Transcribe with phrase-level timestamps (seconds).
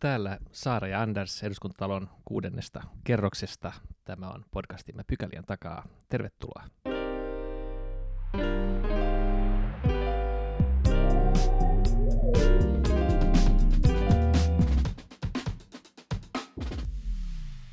[0.00, 3.72] Täällä Saara ja Anders eduskuntatalon kuudennesta kerroksesta.
[4.04, 5.86] Tämä on podcastimme Pykälien takaa.
[6.08, 6.64] Tervetuloa.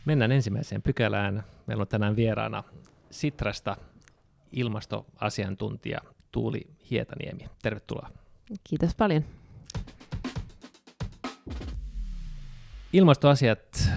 [0.05, 1.43] Mennään ensimmäiseen pykälään.
[1.67, 2.63] Meillä on tänään vieraana
[3.11, 3.77] Sitrasta
[4.51, 5.99] ilmastoasiantuntija
[6.31, 6.61] Tuuli
[6.91, 7.49] Hietaniemi.
[7.61, 8.09] Tervetuloa.
[8.63, 9.42] Kiitos paljon.
[12.93, 13.89] Ilmastoasiat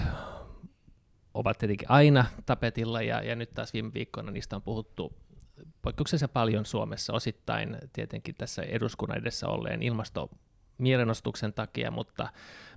[1.34, 5.12] ovat tietenkin aina tapetilla ja, ja nyt taas viime viikkoina niistä on puhuttu
[5.83, 12.29] poikkeuksellisen paljon Suomessa, osittain tietenkin tässä eduskunnan edessä olleen ilmastomierenostuksen takia, mutta,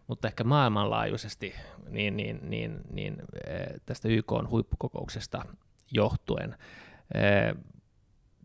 [0.08, 1.56] mutta ehkä maailmanlaajuisesti
[1.90, 3.18] niin, niin, niin, niin
[3.48, 5.46] eh, tästä YK on huippukokouksesta
[5.92, 6.56] johtuen.
[7.14, 7.56] Eh,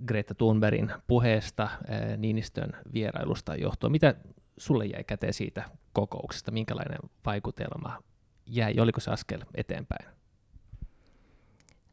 [0.06, 3.92] Greta Thunbergin puheesta, eh, Niinistön vierailusta johtuen.
[3.92, 4.14] Mitä
[4.56, 6.50] sulle jäi käteen siitä kokouksesta?
[6.50, 7.98] Minkälainen vaikutelma
[8.46, 8.80] jäi?
[8.80, 10.14] Oliko se askel eteenpäin?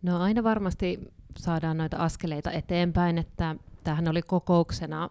[0.02, 1.00] No aina varmasti
[1.38, 5.10] saadaan noita askeleita eteenpäin, että tämähän oli kokouksena,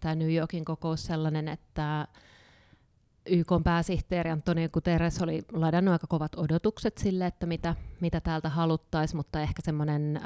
[0.00, 2.08] tämä New Yorkin kokous sellainen, että
[3.26, 9.16] YK pääsihteeri Antonio Guterres oli ladannut aika kovat odotukset sille, että mitä, mitä täältä haluttaisiin,
[9.16, 10.20] mutta ehkä semmoinen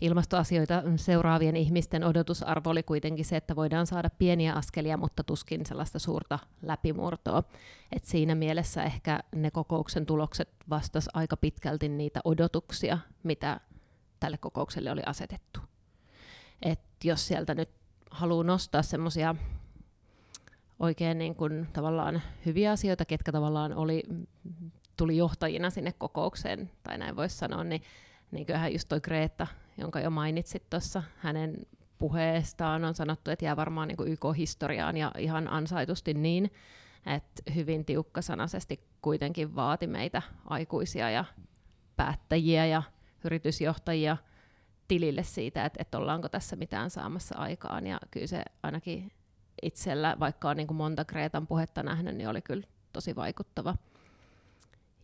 [0.00, 5.98] ilmastoasioita seuraavien ihmisten odotusarvo oli kuitenkin se, että voidaan saada pieniä askelia, mutta tuskin sellaista
[5.98, 7.42] suurta läpimurtoa.
[7.92, 13.60] Et siinä mielessä ehkä ne kokouksen tulokset vastas aika pitkälti niitä odotuksia, mitä
[14.20, 15.60] tälle kokoukselle oli asetettu.
[16.62, 17.70] Et jos sieltä nyt
[18.10, 19.34] haluaa nostaa semmoisia
[20.78, 24.02] oikein niin kuin tavallaan hyviä asioita, ketkä tavallaan oli,
[24.96, 27.82] tuli johtajina sinne kokoukseen, tai näin voisi sanoa, niin,
[28.30, 29.46] niin kyllähän just toi Greta
[29.80, 31.66] jonka jo mainitsit tuossa hänen
[31.98, 36.50] puheestaan, on sanottu, että jää varmaan niin YK-historiaan ja ihan ansaitusti niin,
[37.06, 41.24] että hyvin tiukkasanaisesti kuitenkin vaati meitä aikuisia ja
[41.96, 42.82] päättäjiä ja
[43.24, 44.16] yritysjohtajia
[44.88, 47.86] tilille siitä, että, että ollaanko tässä mitään saamassa aikaan.
[47.86, 49.12] Ja kyllä se ainakin
[49.62, 53.74] itsellä, vaikka on niin kuin monta Kreetan puhetta nähnyt, niin oli kyllä tosi vaikuttava.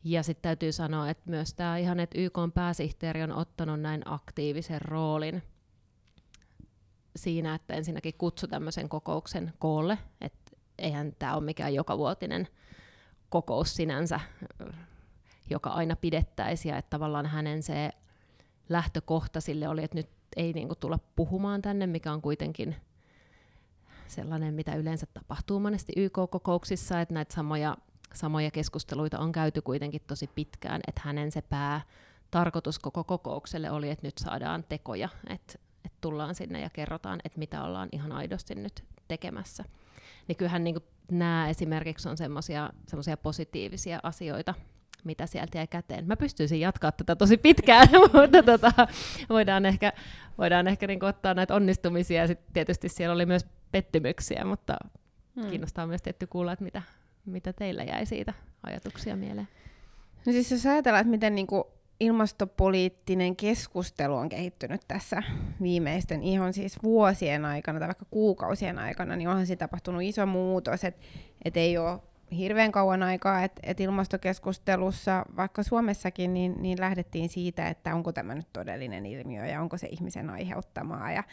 [0.08, 4.82] Ja sitten täytyy sanoa, että myös tämä ihan, että YK pääsihteeri on ottanut näin aktiivisen
[4.82, 5.42] roolin
[7.16, 12.48] siinä, että ensinnäkin kutsu tämmöisen kokouksen koolle, että eihän tämä ole mikään jokavuotinen
[13.28, 14.20] kokous sinänsä,
[15.50, 17.90] joka aina pidettäisiin, ja että tavallaan hänen se
[18.68, 22.76] lähtökohta sille oli, että nyt ei niinku tulla puhumaan tänne, mikä on kuitenkin
[24.06, 27.76] sellainen, mitä yleensä tapahtuu monesti YK-kokouksissa, että näitä samoja
[28.14, 31.80] samoja keskusteluita on käyty kuitenkin tosi pitkään, että hänen se pää
[32.30, 37.38] tarkoitus koko kokoukselle oli, että nyt saadaan tekoja, että, että tullaan sinne ja kerrotaan, että
[37.38, 39.64] mitä ollaan ihan aidosti nyt tekemässä.
[40.28, 40.76] Niin kyllähän niin
[41.10, 44.54] nämä esimerkiksi on semmoisia positiivisia asioita,
[45.04, 46.06] mitä sieltä jäi käteen.
[46.06, 48.72] Mä pystyisin jatkaa tätä tosi pitkään, mutta tota,
[49.28, 49.92] voidaan ehkä,
[50.38, 54.76] voidaan ehkä niin ottaa näitä onnistumisia, ja sitten tietysti siellä oli myös pettymyksiä, mutta
[55.40, 55.50] hmm.
[55.50, 56.82] kiinnostaa myös tietty kuulla, että mitä,
[57.26, 59.48] mitä teillä jäi siitä ajatuksia mieleen?
[60.26, 61.64] No siis jos ajatellaan, että miten niin kuin
[62.00, 65.22] ilmastopoliittinen keskustelu on kehittynyt tässä
[65.62, 70.84] viimeisten ihan siis vuosien aikana tai vaikka kuukausien aikana, niin onhan siinä tapahtunut iso muutos,
[70.84, 71.06] että
[71.44, 72.00] et ei ole
[72.36, 78.34] hirveän kauan aikaa, että et ilmastokeskustelussa, vaikka Suomessakin, niin, niin lähdettiin siitä, että onko tämä
[78.34, 81.12] nyt todellinen ilmiö ja onko se ihmisen aiheuttamaa.
[81.12, 81.24] Ja,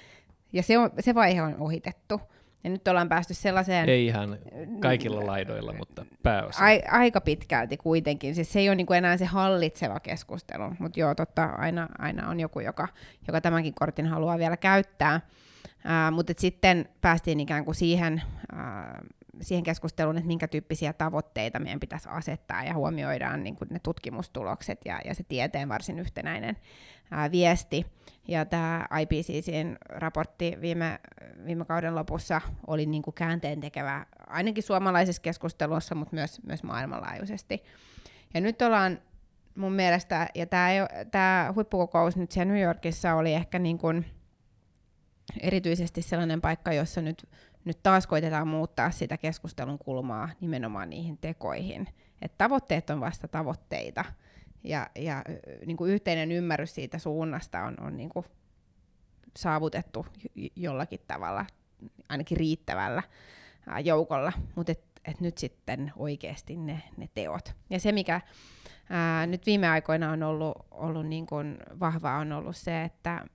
[0.53, 2.21] ja se, on, se vaihe on ohitettu.
[2.63, 3.89] Ja nyt ollaan päästy sellaiseen...
[3.89, 4.37] Ei ihan
[4.79, 6.63] kaikilla laidoilla, mutta pääosin.
[6.63, 8.35] A, aika pitkälti kuitenkin.
[8.35, 12.39] Siis se ei ole niinku enää se hallitseva keskustelu, mutta joo, totta, aina, aina on
[12.39, 12.87] joku, joka,
[13.27, 15.21] joka tämänkin kortin haluaa vielä käyttää.
[15.65, 18.21] Uh, mutta sitten päästiin ikään kuin siihen,
[18.53, 23.79] uh, siihen keskusteluun, että minkä tyyppisiä tavoitteita meidän pitäisi asettaa ja huomioidaan niin kuin ne
[23.79, 26.57] tutkimustulokset ja, ja se tieteen varsin yhtenäinen
[27.11, 27.85] ää, viesti.
[28.27, 30.99] Ja tämä IPCCin raportti viime,
[31.45, 37.63] viime kauden lopussa oli niin kuin käänteen tekevä ainakin suomalaisessa keskustelussa, mutta myös, myös maailmanlaajuisesti.
[38.33, 39.01] Ja nyt ollaan
[39.55, 40.45] mun mielestä, ja
[41.11, 44.05] tämä huippukokous nyt siellä New Yorkissa oli ehkä niin kuin
[45.41, 47.29] erityisesti sellainen paikka, jossa nyt
[47.65, 51.87] nyt taas koitetaan muuttaa sitä keskustelun kulmaa nimenomaan niihin tekoihin.
[52.21, 54.05] Et tavoitteet on vasta tavoitteita,
[54.63, 55.23] ja, ja
[55.65, 58.25] niin kuin yhteinen ymmärrys siitä suunnasta on, on niin kuin
[59.37, 60.05] saavutettu
[60.55, 61.45] jollakin tavalla,
[62.09, 63.03] ainakin riittävällä
[63.83, 67.55] joukolla, mutta et, et nyt sitten oikeasti ne, ne teot.
[67.69, 68.21] Ja se, mikä
[68.89, 73.25] ää, nyt viime aikoina on ollut, ollut niin kuin vahvaa, on ollut se, että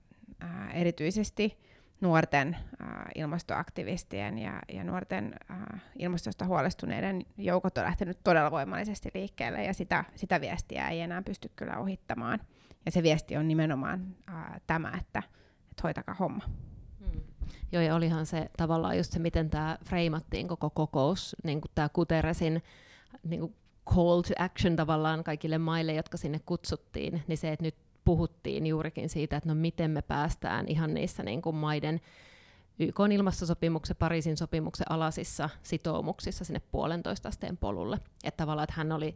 [0.40, 1.58] ää, erityisesti
[2.00, 9.64] nuorten äh, ilmastoaktivistien ja, ja nuorten äh, ilmastosta huolestuneiden joukot on lähtenyt todella voimallisesti liikkeelle
[9.64, 12.40] ja sitä, sitä viestiä ei enää pysty kyllä ohittamaan.
[12.86, 15.22] Ja se viesti on nimenomaan äh, tämä, että,
[15.70, 16.44] että hoitakaa homma.
[17.00, 17.20] Hmm.
[17.72, 21.88] Joo, ja olihan se tavallaan just se, miten tämä freimattiin koko kokous, niin kuin tämä
[21.88, 22.62] Guterresin
[23.22, 23.54] niin kuin
[23.94, 27.74] call to action tavallaan kaikille maille, jotka sinne kutsuttiin, niin se, että nyt
[28.08, 32.00] puhuttiin juurikin siitä, että no miten me päästään ihan niissä niin kuin maiden
[32.78, 37.98] YK ilmastosopimuksen, Pariisin sopimuksen alasissa sitoumuksissa sinne puolentoista asteen polulle.
[38.24, 39.14] Että tavallaan, että hän oli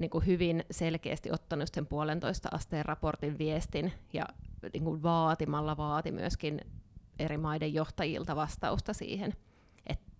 [0.00, 4.24] niin kuin hyvin selkeästi ottanut sen puolentoista asteen raportin viestin ja
[4.72, 6.60] niin kuin vaatimalla vaati myöskin
[7.18, 9.34] eri maiden johtajilta vastausta siihen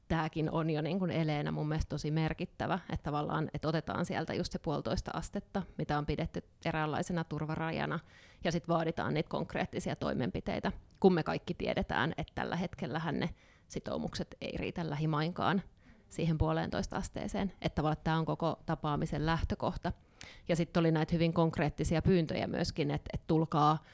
[0.09, 4.35] tämäkin on jo niin kuin eleenä mun mielestä tosi merkittävä, että tavallaan että otetaan sieltä
[4.35, 7.99] just se puolitoista astetta, mitä on pidetty eräänlaisena turvarajana,
[8.45, 13.31] ja sitten vaaditaan niitä konkreettisia toimenpiteitä, kun me kaikki tiedetään, että tällä hetkellä ne
[13.69, 15.63] sitoumukset ei riitä lähimainkaan
[16.09, 19.93] siihen puoleentoista asteeseen, että tavallaan tämä on koko tapaamisen lähtökohta.
[20.49, 23.85] Ja sitten oli näitä hyvin konkreettisia pyyntöjä myöskin, että, että tulkaa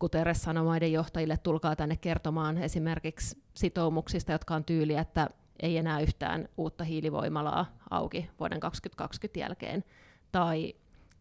[0.00, 5.30] Guterres sanoi johtajille, tulkaa tänne kertomaan esimerkiksi sitoumuksista, jotka on tyyliä, että
[5.62, 9.84] ei enää yhtään uutta hiilivoimalaa auki vuoden 2020 jälkeen,
[10.32, 10.74] tai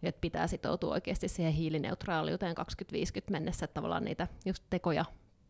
[0.03, 5.05] että pitää sitoutua oikeasti siihen hiilineutraaliuteen 2050 mennessä, että tavallaan niitä just tekoja,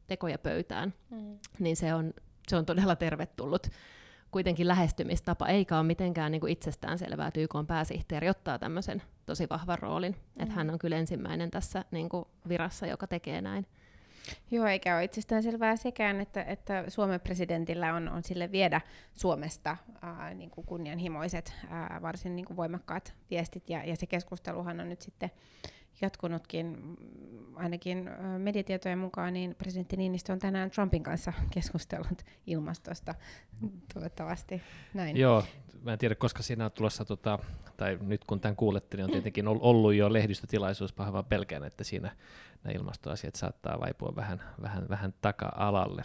[0.08, 1.40] tekoja pöytään, mm.
[1.60, 2.14] niin se on,
[2.48, 3.68] se on todella tervetullut
[4.32, 9.48] kuitenkin lähestymistapa, eikä ole mitenkään niin kuin itsestään selvää, että YK pääsihteeri ottaa tämmöisen tosi
[9.50, 10.44] vahvan roolin, mm.
[10.44, 13.66] että hän on kyllä ensimmäinen tässä niin kuin virassa, joka tekee näin.
[14.52, 18.82] Joo, eikä ole itsestään selvää sekään, että, että Suomen presidentillä on, on sille viedä
[19.14, 24.80] Suomesta ää, niin kuin kunnianhimoiset, ää, varsin niin kuin voimakkaat viestit, ja, ja se keskusteluhan
[24.80, 25.32] on nyt sitten
[26.02, 26.98] jatkunutkin,
[27.56, 33.16] ainakin mediatietojen mukaan, niin presidentti Niinistö on tänään Trumpin kanssa keskustellut ilmastosta,
[33.94, 34.62] toivottavasti
[34.94, 35.18] näin.
[35.18, 35.44] Joo,
[35.82, 37.40] mä en tiedä, koska siinä on tulossa, tota,
[37.78, 42.12] tai nyt kun tämän kuulette, niin on tietenkin ollut jo lehdistötilaisuus, pahoin pelkään, että siinä
[42.64, 46.04] nämä ilmastoasiat saattaa vaipua vähän, vähän, vähän taka-alalle.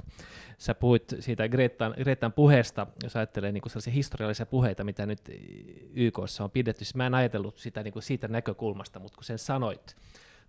[0.59, 5.21] Sä puhuit siitä Gretan, Gretan puheesta, jos ajattelee niin kuin sellaisia historiallisia puheita, mitä nyt
[5.95, 6.85] YKssa on pidetty.
[6.85, 9.97] Siis mä en ajatellut sitä niin kuin siitä näkökulmasta, mutta kun sen sanoit,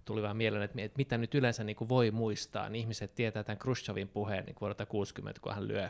[0.06, 3.44] tuli vähän mieleen, että, että mitä nyt yleensä niin kuin voi muistaa, niin ihmiset tietää
[3.44, 5.90] tämän Khrushchevin puheen niin vuodelta 60, kun hän lyö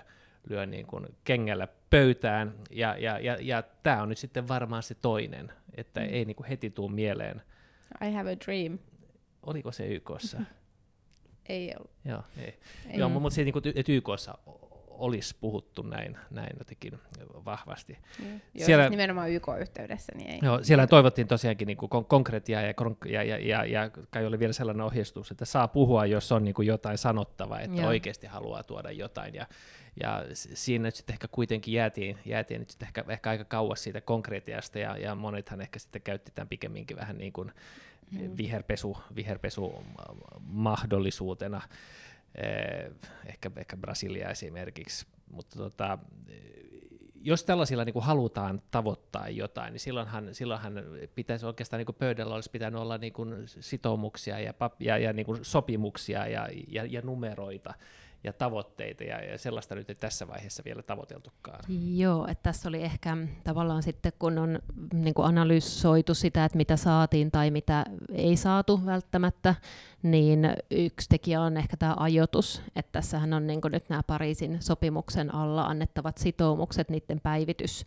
[0.49, 4.95] lyö niin kuin kengällä pöytään, ja, ja, ja, ja tämä on nyt sitten varmaan se
[4.95, 6.07] toinen, että mm.
[6.09, 7.41] ei niin kuin heti tule mieleen.
[8.07, 8.79] I have a dream.
[9.43, 10.41] Oliko se YKssa?
[11.49, 11.91] ei ollut.
[12.05, 12.59] Joo, ei.
[12.89, 12.99] ei.
[12.99, 14.37] Joo, mutta se, niin kuin, että YKssa
[14.99, 16.99] olisi puhuttu näin, näin jotenkin
[17.45, 17.97] vahvasti.
[18.19, 18.41] Niin.
[18.53, 20.11] Joo, siellä, siis nimenomaan YK-yhteydessä.
[20.15, 22.73] Niin ei, joo, siellä toivottiin tosiaankin niin kuin konkretiaa ja,
[23.05, 26.53] ja, ja, ja, ja kai oli vielä sellainen ohjeistus, että saa puhua, jos on niin
[26.53, 27.87] kuin jotain sanottavaa, että joo.
[27.87, 29.35] oikeasti haluaa tuoda jotain.
[29.35, 29.47] Ja,
[30.03, 34.01] ja siinä nyt sitten ehkä kuitenkin jäätiin, jäätiin nyt sitten ehkä, ehkä aika kauas siitä
[34.01, 37.51] konkretiasta, ja, ja monethan ehkä sitten käytti tämän pikemminkin vähän niin kuin.
[38.37, 39.83] Viherpesu, viherpesu
[40.41, 41.61] mahdollisuutena,
[42.35, 42.91] eh,
[43.25, 45.97] ehkä, ehkä Brasilia esimerkiksi, mutta tota,
[47.21, 50.73] jos tällaisilla niin kuin halutaan tavoittaa jotain, niin silloinhan, silloinhan
[51.15, 55.13] pitäisi oikeastaan niin kuin pöydällä olisi pitänyt olla niin kuin sitoumuksia ja, pap- ja, ja
[55.13, 57.73] niin kuin sopimuksia ja, ja, ja numeroita,
[58.23, 61.59] ja tavoitteita, ja, ja sellaista nyt ei tässä vaiheessa vielä tavoiteltukaan.
[61.95, 64.59] Joo, että tässä oli ehkä tavallaan sitten, kun on
[64.93, 69.55] niin kuin analysoitu sitä, että mitä saatiin tai mitä ei saatu välttämättä,
[70.03, 74.61] niin yksi tekijä on ehkä tämä ajoitus, että tässähän on niin kuin nyt nämä Pariisin
[74.61, 77.85] sopimuksen alla annettavat sitoumukset, niiden päivitys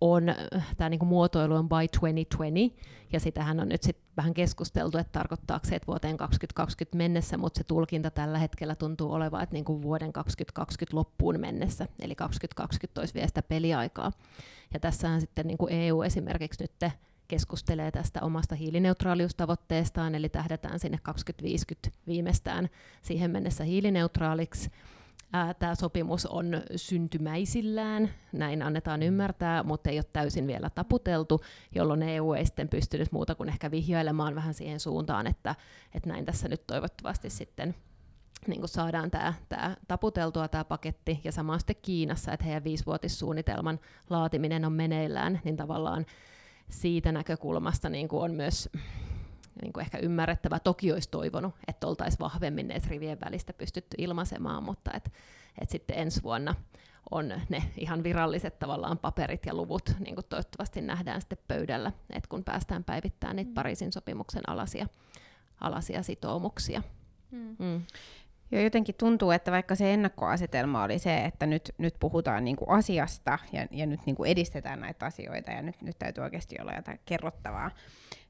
[0.00, 0.36] on, äh,
[0.76, 2.80] tämä niinku muotoilu on by 2020,
[3.12, 7.58] ja sitähän on nyt sit vähän keskusteltu, että tarkoittaako se, että vuoteen 2020 mennessä, mutta
[7.58, 13.14] se tulkinta tällä hetkellä tuntuu olevan, että niinku vuoden 2020 loppuun mennessä, eli 2020 olisi
[13.14, 14.12] vielä sitä peliaikaa.
[14.74, 16.92] Ja tässähän sitten niinku EU esimerkiksi nyt
[17.28, 22.68] keskustelee tästä omasta hiilineutraaliustavoitteestaan, eli tähdätään sinne 2050 viimeistään
[23.02, 24.70] siihen mennessä hiilineutraaliksi,
[25.58, 29.06] tämä sopimus on syntymäisillään, näin annetaan mm.
[29.06, 31.40] ymmärtää, mutta ei ole täysin vielä taputeltu,
[31.74, 35.54] jolloin EU ei sitten pystynyt muuta kuin ehkä vihjailemaan vähän siihen suuntaan, että,
[35.94, 37.74] että näin tässä nyt toivottavasti sitten
[38.46, 43.80] niin kuin saadaan tämä, tämä taputeltua tämä paketti, ja sama sitten Kiinassa, että heidän viisivuotissuunnitelman
[44.10, 46.06] laatiminen on meneillään, niin tavallaan
[46.70, 48.68] siitä näkökulmasta niin kuin on myös
[49.62, 50.58] niin kuin ehkä ymmärrettävä.
[50.58, 55.12] Toki olisi toivonut, että oltaisiin vahvemmin ne rivien välistä pystytty ilmaisemaan, mutta et,
[55.60, 56.54] et sitten ensi vuonna
[57.10, 62.28] on ne ihan viralliset tavallaan paperit ja luvut, niin kuin toivottavasti nähdään sitten pöydällä, että
[62.28, 63.54] kun päästään päivittämään niitä mm.
[63.54, 64.86] Pariisin sopimuksen alasia,
[65.60, 66.82] alasia sitoumuksia.
[67.30, 67.56] Mm.
[67.58, 67.82] Mm.
[68.50, 72.70] Joo, jotenkin tuntuu, että vaikka se ennakkoasetelma oli se, että nyt, nyt puhutaan niin kuin
[72.70, 76.72] asiasta ja, ja nyt niin kuin edistetään näitä asioita ja nyt, nyt täytyy oikeasti olla
[76.72, 77.70] jotain kerrottavaa,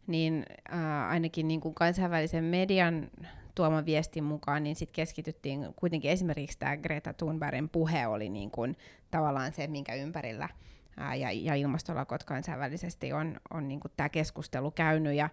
[0.06, 3.10] niin ää, ainakin niin kuin kansainvälisen median
[3.54, 8.76] tuoman viestin mukaan, niin sitten keskityttiin kuitenkin esimerkiksi tämä Greta Thunbergin puhe oli niin kuin
[9.10, 10.48] tavallaan se, minkä ympärillä
[10.96, 15.28] ää, ja, ja ilmastolakot kansainvälisesti on, on niin kuin tämä keskustelu käynyt ja,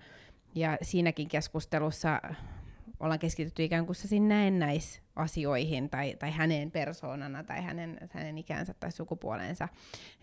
[0.55, 2.21] ja siinäkin keskustelussa
[2.99, 9.67] ollaan keskitytty ikään kuin näennäisasioihin tai, tai hänen persoonana tai hänen, hänen ikänsä tai sukupuolensa.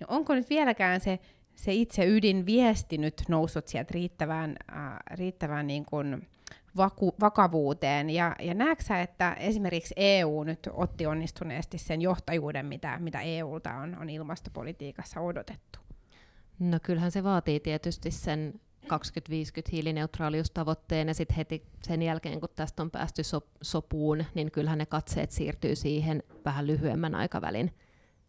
[0.00, 1.18] Ja onko nyt vieläkään se,
[1.58, 6.28] se itse ydinviesti nyt noussut sieltä riittävään, äh, riittävään niin kuin
[6.76, 8.10] vaku, vakavuuteen?
[8.10, 13.98] Ja, ja näetkö että esimerkiksi EU nyt otti onnistuneesti sen johtajuuden, mitä, mitä EUlta on,
[13.98, 15.78] on ilmastopolitiikassa odotettu?
[16.58, 22.82] No kyllähän se vaatii tietysti sen 2050 hiilineutraaliustavoitteen ja sitten heti sen jälkeen, kun tästä
[22.82, 27.74] on päästy so- sopuun, niin kyllähän ne katseet siirtyy siihen vähän lyhyemmän aikavälin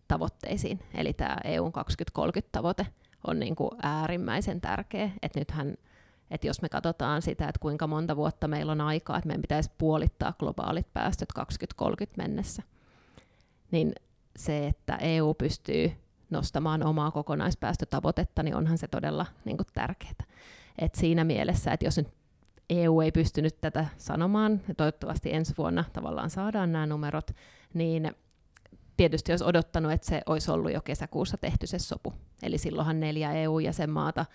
[0.08, 0.80] tavoitteisiin.
[0.94, 1.72] Eli tämä EUn
[2.18, 2.86] 2030-tavoite
[3.28, 5.12] on niin kuin äärimmäisen tärkeä.
[5.22, 5.76] että nythän,
[6.32, 9.72] että jos me katsotaan sitä, että kuinka monta vuotta meillä on aikaa, että meidän pitäisi
[9.78, 12.64] puolittaa globaalit päästöt 2030 mennessä,
[13.72, 13.94] niin
[14.36, 15.92] se, että EU pystyy
[16.30, 20.24] nostamaan omaa kokonaispäästötavoitetta, niin onhan se todella niin kuin tärkeää.
[20.78, 22.08] Et siinä mielessä, että jos nyt
[22.70, 27.32] EU ei pystynyt tätä sanomaan, ja toivottavasti ensi vuonna tavallaan saadaan nämä numerot,
[27.74, 28.16] niin
[29.00, 32.14] tietysti olisi odottanut, että se olisi ollut jo kesäkuussa tehty se sopu.
[32.44, 34.26] Eli silloinhan neljä EU-jäsenmaata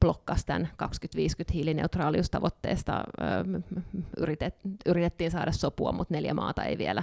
[0.00, 3.04] blokkasi tämän 2050 hiilineutraaliustavoitteesta.
[4.16, 4.54] Yritet,
[4.86, 7.02] yritettiin saada sopua, mutta neljä maata ei vielä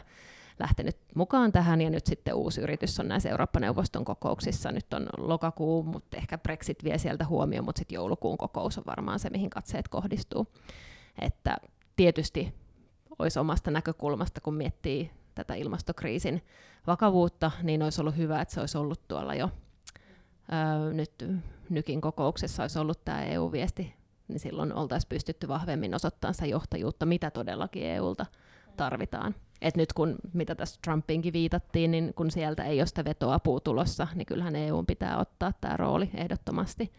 [0.60, 4.72] lähtenyt mukaan tähän, ja nyt sitten uusi yritys on näissä Eurooppa-neuvoston kokouksissa.
[4.72, 9.20] Nyt on lokakuu, mutta ehkä Brexit vie sieltä huomioon, mutta sitten joulukuun kokous on varmaan
[9.20, 10.48] se, mihin katseet kohdistuu.
[11.22, 11.58] Että
[11.96, 12.54] tietysti
[13.20, 16.42] olisi omasta näkökulmasta, kun miettii tätä ilmastokriisin
[16.88, 19.50] vakavuutta, niin olisi ollut hyvä, että se olisi ollut tuolla jo
[20.54, 21.12] öö, nyt
[21.70, 23.94] nykin kokouksessa olisi ollut tämä EU-viesti,
[24.28, 28.26] niin silloin oltaisiin pystytty vahvemmin osoittamaan sitä johtajuutta, mitä todellakin EUlta
[28.78, 29.36] tarvitaan.
[29.62, 34.08] Et nyt kun, mitä tässä Trumpinkin viitattiin, niin kun sieltä ei ole sitä vetoapua tulossa,
[34.16, 36.94] niin kyllähän EU pitää ottaa tämä rooli ehdottomasti.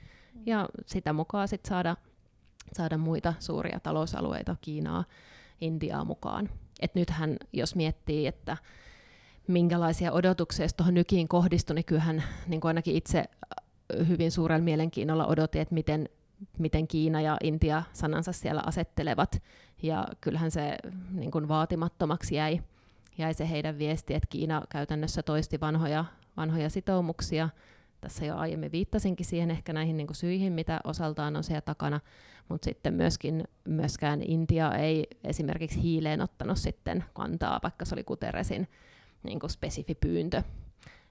[0.46, 1.96] Ja sitä mukaan sit saada,
[2.72, 5.04] saada muita suuria talousalueita, Kiinaa,
[5.60, 6.48] Intiaa mukaan.
[6.80, 8.56] Et nythän, jos miettii, että
[9.46, 15.26] minkälaisia odotuksia tuohon nykiin kohdistui, niin kyllähän niin kuin ainakin itse äh, hyvin suurella mielenkiinnolla
[15.26, 16.08] odotin, että miten,
[16.58, 19.42] miten Kiina ja Intia sanansa siellä asettelevat
[19.82, 20.76] ja kyllähän se
[21.12, 22.60] niin kuin vaatimattomaksi jäi,
[23.18, 26.04] jäi se heidän viesti, että Kiina käytännössä toisti vanhoja,
[26.36, 27.48] vanhoja sitoumuksia.
[28.00, 32.00] Tässä jo aiemmin viittasinkin siihen ehkä näihin niin kuin syihin, mitä osaltaan on siellä takana,
[32.50, 38.68] mutta sitten myöskin, myöskään Intia ei esimerkiksi hiileen ottanut sitten kantaa, vaikka se oli Kuteresin
[39.22, 40.42] niin kuin spesifi pyyntö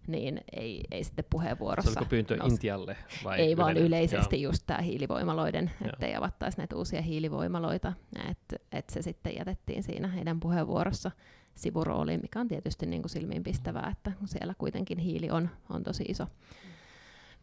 [0.07, 1.91] niin ei, ei sitten puheenvuorossa...
[1.91, 2.53] Se oliko pyyntö nousi.
[2.53, 4.51] Intialle vai Ei, vaan yleisesti Joo.
[4.51, 7.93] just tämä hiilivoimaloiden, että ei avattaisi näitä uusia hiilivoimaloita,
[8.29, 11.11] että et se sitten jätettiin siinä heidän puheenvuorossa
[11.55, 16.27] sivurooliin, mikä on tietysti niin kuin silmiinpistävää, että siellä kuitenkin hiili on, on tosi iso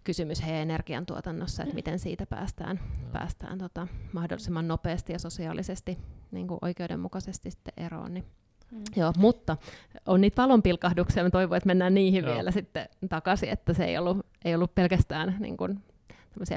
[0.07, 3.09] kysymys heidän energiantuotannossa, että miten siitä päästään, no.
[3.13, 5.99] päästään tota, mahdollisimman nopeasti ja sosiaalisesti
[6.31, 8.15] niin kuin oikeudenmukaisesti sitten eroon.
[8.15, 8.25] Niin
[8.73, 8.85] Mm.
[8.97, 9.57] Joo, mutta
[10.07, 12.35] on niitä valonpilkahduksia, mä toivon, että mennään niihin Joo.
[12.35, 15.83] vielä sitten takaisin, että se ei ollut, ei ollut pelkästään niin kuin,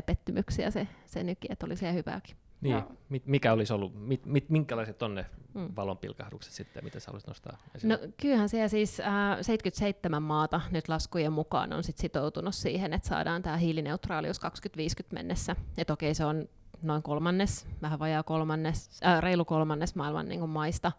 [0.06, 2.36] pettymyksiä se, se nyki, että oli siellä hyvääkin.
[2.62, 3.20] Niin, Joo.
[3.26, 5.70] mikä olisi ollut, mit, mit, minkälaiset on ne mm.
[5.76, 7.94] valonpilkahdukset sitten, mitä sä haluaisit nostaa esille?
[7.94, 13.08] No kyllähän siellä siis äh, 77 maata nyt laskujen mukaan on sit sitoutunut siihen, että
[13.08, 15.56] saadaan tämä hiilineutraalius 2050 mennessä.
[15.78, 16.50] Et okei, se on
[16.82, 20.92] noin kolmannes, vähän vajaa kolmannes, äh, reilu kolmannes maailman niin kuin maista,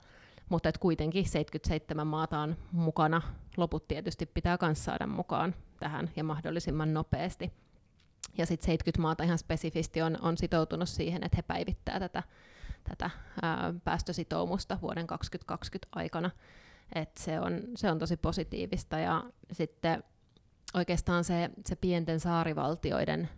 [0.48, 3.22] mutta et kuitenkin 77 maata on mukana.
[3.56, 7.52] Loput tietysti pitää myös saada mukaan tähän ja mahdollisimman nopeasti.
[8.38, 12.22] Ja sitten 70 maata ihan spesifisti on, on sitoutunut siihen, että he päivittää tätä,
[12.88, 13.10] tätä
[13.42, 16.30] ää, päästösitoumusta vuoden 2020 aikana.
[16.94, 18.98] Et se, on, se on tosi positiivista.
[18.98, 20.04] Ja sitten
[20.74, 23.28] oikeastaan se, se pienten saarivaltioiden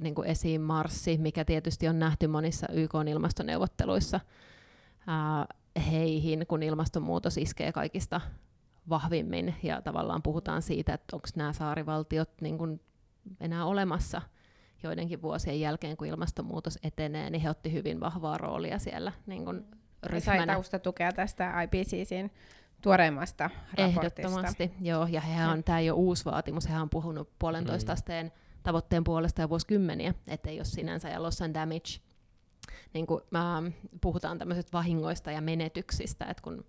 [0.00, 4.20] niin kuin esiin marssi, mikä tietysti on nähty monissa YK-ilmastoneuvotteluissa,
[5.06, 5.46] ää,
[5.90, 8.20] heihin, kun ilmastonmuutos iskee kaikista
[8.88, 12.80] vahvimmin ja tavallaan puhutaan siitä, että onko nämä saarivaltiot niin
[13.40, 14.22] enää olemassa
[14.82, 19.64] joidenkin vuosien jälkeen, kun ilmastonmuutos etenee, niin he otti hyvin vahvaa roolia siellä niin kuin
[20.02, 20.46] ryhmänä.
[20.46, 22.30] Sai taustatukea tästä IPCCin
[22.82, 23.82] tuoreimmasta raportista.
[23.82, 27.94] Ehdottomasti, joo, ja hehän on, tämä ei ole uusi vaatimus, hehän on puhunut puolentoista mm.
[27.94, 32.00] asteen tavoitteen puolesta jo vuosikymmeniä, ettei ole sinänsä ja loss and damage
[32.94, 36.64] niin kuin, äh, puhutaan tämmöisistä vahingoista ja menetyksistä, että kun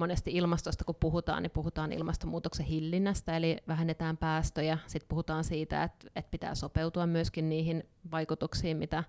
[0.00, 4.78] monesti ilmastosta kun puhutaan, niin puhutaan ilmastonmuutoksen hillinnästä, eli vähennetään päästöjä.
[4.86, 9.04] Sitten puhutaan siitä, että, että pitää sopeutua myöskin niihin vaikutuksiin, mitä,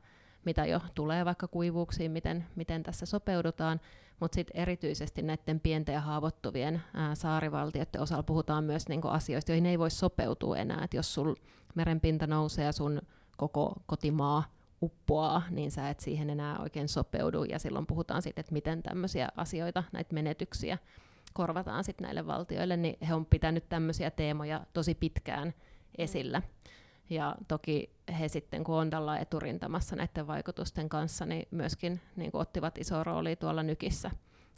[0.46, 3.82] mitä jo tulee vaikka kuivuuksiin, miten, miten tässä sopeudutaan.
[4.20, 9.66] Mutta sitten erityisesti näiden pienten ja haavoittuvien ää, saarivaltioiden osalla puhutaan myös niinku asioista, joihin
[9.66, 10.84] ei voi sopeutua enää.
[10.84, 11.36] Et jos sun
[11.76, 13.02] merenpinta nousee ja sun
[13.38, 14.44] koko kotimaa
[14.82, 19.30] uppoaa, niin sä et siihen enää oikein sopeudu, ja silloin puhutaan sitten, että miten tämmöisiä
[19.36, 20.78] asioita, näitä menetyksiä
[21.34, 25.54] korvataan sitten näille valtioille, niin he on pitänyt tämmöisiä teemoja tosi pitkään
[25.98, 26.42] esillä.
[27.10, 32.78] Ja toki he sitten, kun on tällä eturintamassa näiden vaikutusten kanssa, niin myöskin niin ottivat
[32.78, 34.12] iso rooli tuolla nykissä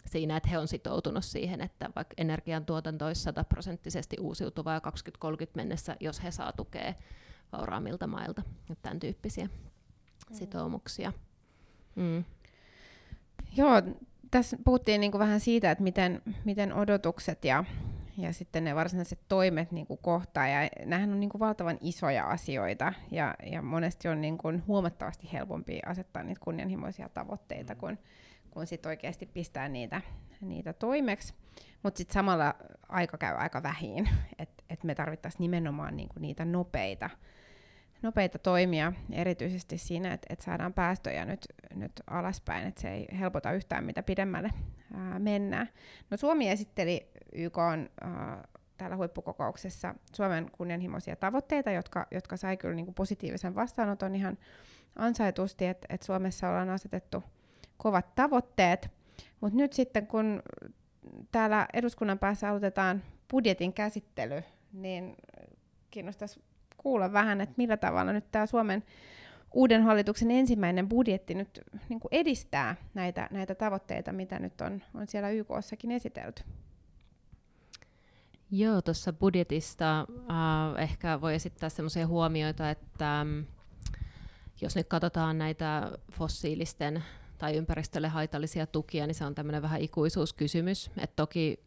[0.05, 6.23] siinä, että he on sitoutunut siihen, että vaikka energiantuotanto olisi sataprosenttisesti uusiutuvaa 2030 mennessä, jos
[6.23, 6.93] he saa tukea
[7.51, 8.41] vauraammilta mailta,
[8.81, 9.72] tämän tyyppisiä mm.
[10.35, 11.13] Sitoumuksia.
[11.95, 12.23] Mm.
[13.57, 13.81] Joo,
[14.31, 17.63] tässä puhuttiin niin kuin vähän siitä, että miten, miten odotukset ja,
[18.17, 20.47] ja sitten ne varsinaiset toimet niin kuin kohtaa.
[20.47, 25.29] Ja nämähän on niin kuin valtavan isoja asioita ja, ja monesti on niin kuin huomattavasti
[25.33, 27.79] helpompi asettaa niitä kunnianhimoisia tavoitteita, mm.
[27.79, 27.97] kun,
[28.51, 30.01] kun sit oikeasti pistää niitä,
[30.41, 31.33] niitä toimeksi.
[31.83, 32.55] Mutta sitten samalla
[32.89, 34.09] aika käy aika vähin,
[34.39, 37.09] että et me tarvittaisiin nimenomaan niinku niitä nopeita
[38.03, 43.51] nopeita toimia, erityisesti siinä, että, että saadaan päästöjä nyt, nyt alaspäin, että se ei helpota
[43.51, 44.49] yhtään, mitä pidemmälle
[44.93, 45.69] ää, mennään.
[46.09, 48.43] No Suomi esitteli YK on, ää,
[48.77, 54.37] täällä huippukokouksessa Suomen kunnianhimoisia tavoitteita, jotka, jotka sai kyllä niin kuin positiivisen vastaanoton ihan
[54.95, 57.23] ansaitusti, että, että Suomessa ollaan asetettu
[57.77, 58.89] kovat tavoitteet,
[59.41, 60.41] mutta nyt sitten kun
[61.31, 64.43] täällä eduskunnan päässä aloitetaan budjetin käsittely,
[64.73, 65.15] niin
[65.91, 66.39] kiinnostaisi
[66.83, 68.83] kuulla vähän, että millä tavalla nyt tämä Suomen
[69.53, 75.07] uuden hallituksen ensimmäinen budjetti nyt niin kuin edistää näitä, näitä tavoitteita, mitä nyt on, on
[75.07, 76.43] siellä YKssakin esitelty.
[78.51, 83.39] Joo, tuossa budjetista äh, ehkä voi esittää sellaisia huomioita, että ähm,
[84.61, 87.03] jos nyt katsotaan näitä fossiilisten
[87.37, 90.91] tai ympäristölle haitallisia tukia, niin se on tämmöinen vähän ikuisuuskysymys.
[90.97, 91.59] Et toki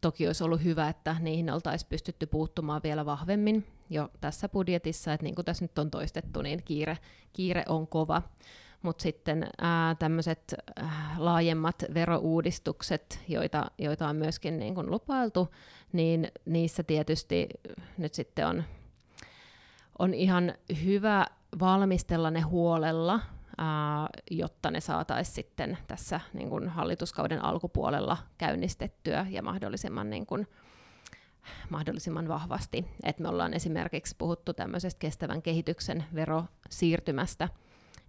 [0.00, 5.24] Toki olisi ollut hyvä, että niihin oltaisiin pystytty puuttumaan vielä vahvemmin jo tässä budjetissa, että
[5.24, 6.98] niin kuin tässä nyt on toistettu, niin kiire,
[7.32, 8.22] kiire on kova.
[8.82, 9.46] Mutta sitten
[9.98, 10.54] tämmöiset
[11.16, 15.48] laajemmat verouudistukset, joita, joita on myöskin niin kuin lupailtu,
[15.92, 17.48] niin niissä tietysti
[17.98, 18.64] nyt sitten on,
[19.98, 20.54] on ihan
[20.84, 21.26] hyvä
[21.58, 23.20] valmistella ne huolella,
[24.30, 30.46] jotta ne saataisiin sitten tässä niin kuin hallituskauden alkupuolella käynnistettyä ja mahdollisimman, niin kuin,
[31.70, 32.86] mahdollisimman vahvasti.
[33.02, 37.48] Et me ollaan esimerkiksi puhuttu tämmöisestä kestävän kehityksen verosiirtymästä,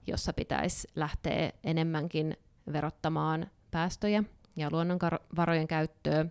[0.07, 2.37] jossa pitäisi lähteä enemmänkin
[2.73, 4.23] verottamaan päästöjä
[4.55, 6.25] ja luonnonvarojen käyttöä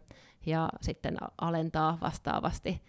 [0.47, 2.83] ja sitten alentaa vastaavasti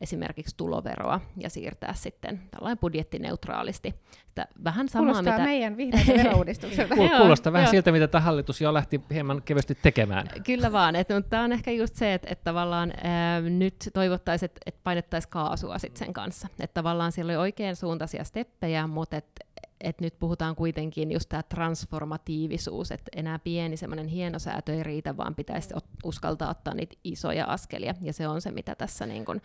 [0.00, 3.94] esimerkiksi tuloveroa ja siirtää sitten tällainen budjettineutraalisti.
[4.28, 5.44] Sitä vähän samaa, Kuulostaa mitä...
[5.44, 6.94] meidän vihreältä verouudistukselta.
[7.18, 10.26] Kuulostaa vähän siltä, mitä tämä hallitus jo lähti hieman kevyesti tekemään.
[10.44, 14.46] Kyllä vaan, että, mutta tämä on ehkä just se, että, että tavallaan ää, nyt toivottaisiin,
[14.46, 16.48] että, että painettaisiin kaasua sit sen kanssa.
[16.60, 19.44] Että tavallaan siellä oli oikein suuntaisia steppejä, mutta että
[19.82, 25.16] et nyt puhutaan kuitenkin just tämä transformatiivisuus, että enää pieni semmoinen hieno säätö ei riitä,
[25.16, 25.74] vaan pitäisi
[26.04, 29.40] uskaltaa ottaa niitä isoja askelia, ja se on se, mitä tässä niin kun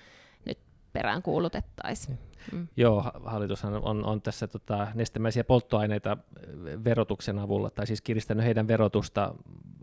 [0.94, 2.20] perään kuulutettaisiin.
[2.52, 2.68] Mm.
[2.78, 8.68] Joo, hallitushan on, on tässä tota, nestemäisiä polttoaineita eh, verotuksen avulla, tai siis kiristänyt heidän
[8.68, 9.36] verotusta.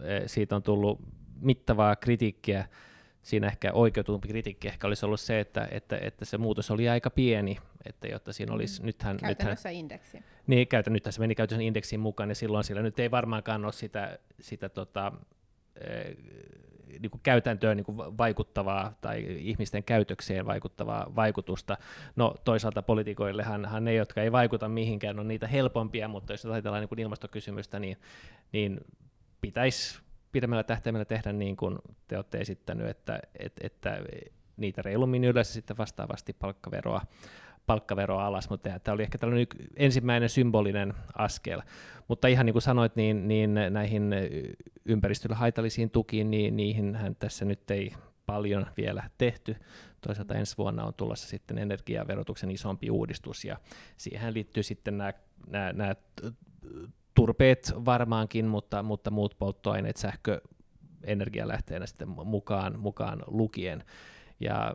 [0.03, 1.01] Eh, siitä on tullut
[1.41, 2.69] mittavaa kritiikkiä.
[3.23, 7.11] Siinä ehkä oikeutumpi kritiikki ehkä olisi ollut se, että, että, että se muutos oli aika
[7.11, 8.87] pieni, että jotta siinä olisi, mm.
[8.87, 9.17] nythän...
[9.17, 10.19] Käytännössä nythän, indeksi.
[10.47, 13.73] Niin, käytän, nythän se meni käytännössä indeksiin mukaan, ja silloin sillä nyt ei varmaankaan ole
[13.73, 15.13] sitä, sitä tota,
[15.81, 16.17] eh,
[17.01, 21.77] niin kuin käytäntöön niin kuin vaikuttavaa tai ihmisten käytökseen vaikuttavaa vaikutusta.
[22.17, 26.89] No toisaalta poliitikoillehan ne, jotka ei vaikuta mihinkään, on niitä helpompia, mutta jos ajatellaan niin
[26.89, 27.97] kuin ilmastokysymystä, niin,
[28.53, 28.81] niin
[29.41, 30.01] pitäisi
[30.33, 31.79] pidemmällä tähtäimellä tehdä niin kuin
[32.09, 33.99] te olette esittänyt, että, että, että
[34.57, 37.01] niitä reilummin yleensä sitten vastaavasti palkkaveroa
[37.67, 39.47] palkkaveroa alas, mutta tämä oli ehkä tällainen
[39.77, 41.63] ensimmäinen symbolinen askel.
[42.09, 44.15] Mutta ihan niin kuin sanoit, niin, niin näihin
[44.85, 47.93] ympäristölle haitallisiin tukiin, niin niihin tässä nyt ei
[48.27, 49.57] paljon vielä tehty.
[50.01, 53.57] Toisaalta ensi vuonna on tulossa sitten energiaverotuksen isompi uudistus, ja
[53.97, 55.13] siihen liittyy sitten nämä,
[55.47, 55.95] nämä, nämä
[57.15, 60.41] turpeet varmaankin, mutta, mutta muut polttoaineet sähkö
[61.05, 63.85] energialähteenä sitten mukaan, mukaan lukien.
[64.41, 64.75] Ja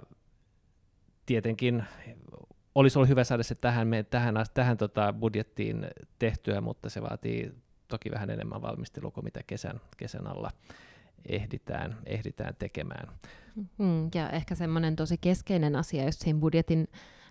[1.26, 1.84] tietenkin
[2.80, 5.88] olisi ollut hyvä saada se tähän, me, tähän, tähän tota budjettiin
[6.20, 7.54] tehtyä, mutta se vaatii
[7.88, 10.52] toki vähän enemmän valmistelua kuin mitä kesän, kesän alla
[11.30, 13.10] ehditään, ehditään tekemään.
[13.78, 16.88] Mm, ja ehkä semmoinen tosi keskeinen asia just siinä budjetin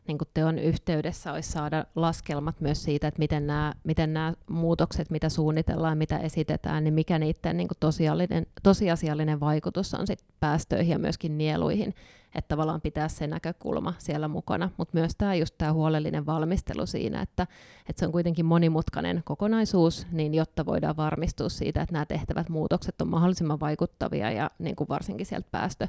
[0.09, 5.11] niin kuin teon yhteydessä olisi saada laskelmat myös siitä, että miten nämä, miten nämä muutokset,
[5.11, 10.93] mitä suunnitellaan, mitä esitetään, niin mikä niiden niin kuin tosiasiallinen, tosiasiallinen vaikutus on sit päästöihin
[10.93, 11.95] ja myöskin nieluihin
[12.35, 17.23] että tavallaan pitää se näkökulma siellä mukana, mutta myös tämä just tämä huolellinen valmistelu siinä,
[17.23, 17.47] että,
[17.89, 23.01] että se on kuitenkin monimutkainen kokonaisuus, niin jotta voidaan varmistua siitä, että nämä tehtävät muutokset
[23.01, 25.89] on mahdollisimman vaikuttavia ja niin kuin varsinkin sieltä päästö,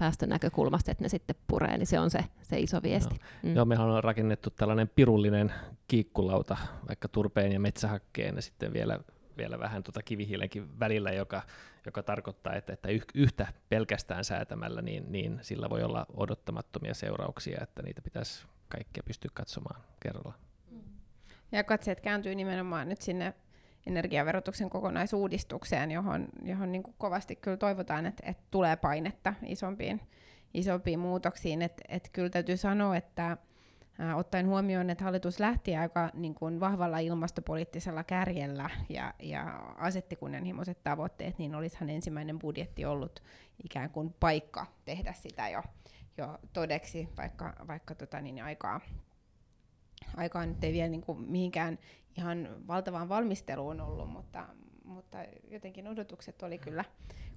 [0.00, 3.14] päästönäkökulmasta, että ne sitten puree, niin se on se, se iso viesti.
[3.14, 3.56] Joo, mm.
[3.56, 5.52] Joo mehän on rakennettu tällainen pirullinen
[5.88, 6.56] kiikkulauta
[6.88, 9.00] vaikka turpeen ja metsähakkeen ja sitten vielä
[9.36, 11.42] vielä vähän tuota kivihiilenkin välillä, joka,
[11.86, 17.82] joka tarkoittaa, että, että yhtä pelkästään säätämällä, niin, niin sillä voi olla odottamattomia seurauksia, että
[17.82, 20.34] niitä pitäisi kaikkia pystyä katsomaan kerralla.
[21.52, 23.34] Ja katseet kääntyy nimenomaan nyt sinne
[23.86, 30.00] energiaverotuksen kokonaisuudistukseen, johon, johon niin kuin kovasti kyllä toivotaan, että, että tulee painetta isompiin,
[30.54, 31.62] isompiin muutoksiin.
[31.62, 33.36] Että, että kyllä täytyy sanoa, että
[34.14, 39.44] ottaen huomioon, että hallitus lähti aika niin kuin, vahvalla ilmastopoliittisella kärjellä ja, ja
[39.76, 43.22] asetti kunnianhimoiset tavoitteet, niin olisihan ensimmäinen budjetti ollut
[43.64, 45.62] ikään kuin paikka tehdä sitä jo,
[46.18, 48.80] jo todeksi, vaikka, vaikka tota, niin aikaa,
[50.16, 51.78] aikaa nyt ei vielä niin kuin, mihinkään
[52.16, 54.46] ihan valtavaan valmisteluun ollut, mutta,
[54.84, 55.18] mutta
[55.50, 56.84] jotenkin odotukset oli kyllä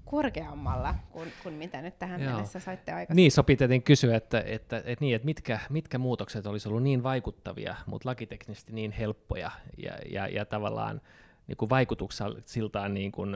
[0.05, 2.31] korkeammalla kuin, kuin mitä nyt tähän Joo.
[2.31, 3.15] mennessä saitte aikaisemmin.
[3.15, 7.03] Niin, sopii tietenkin kysyä, että, että, että, niin, että mitkä, mitkä muutokset olisi ollut niin
[7.03, 11.01] vaikuttavia, mutta lakiteknisesti niin helppoja ja, ja, ja tavallaan
[11.47, 13.35] niin kuin vaikutuksiltaan niin, kuin,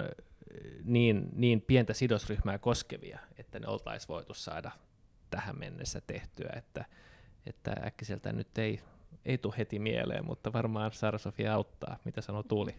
[0.84, 4.72] niin, niin pientä sidosryhmää koskevia, että ne oltaisiin voitu saada
[5.30, 6.86] tähän mennessä tehtyä, että,
[7.46, 8.80] että äkkiseltä nyt ei
[9.28, 11.98] ei tule heti mieleen, mutta varmaan Sara-Sofia auttaa.
[12.06, 12.76] Mitä sanoo Tuuli?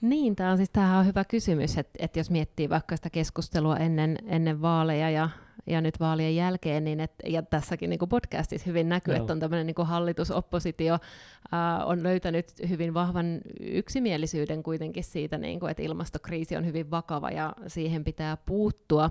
[0.00, 3.76] Niin, tämä on siis tämähän on hyvä kysymys, että, että jos miettii vaikka sitä keskustelua
[3.76, 5.30] ennen, ennen vaaleja ja,
[5.66, 9.20] ja nyt vaalien jälkeen, niin et, ja tässäkin niin kuin podcastissa hyvin näkyy, no.
[9.20, 15.70] että on tämmöinen niin hallitusoppositio äh, on löytänyt hyvin vahvan yksimielisyyden kuitenkin siitä, niin kuin,
[15.70, 19.10] että ilmastokriisi on hyvin vakava ja siihen pitää puuttua,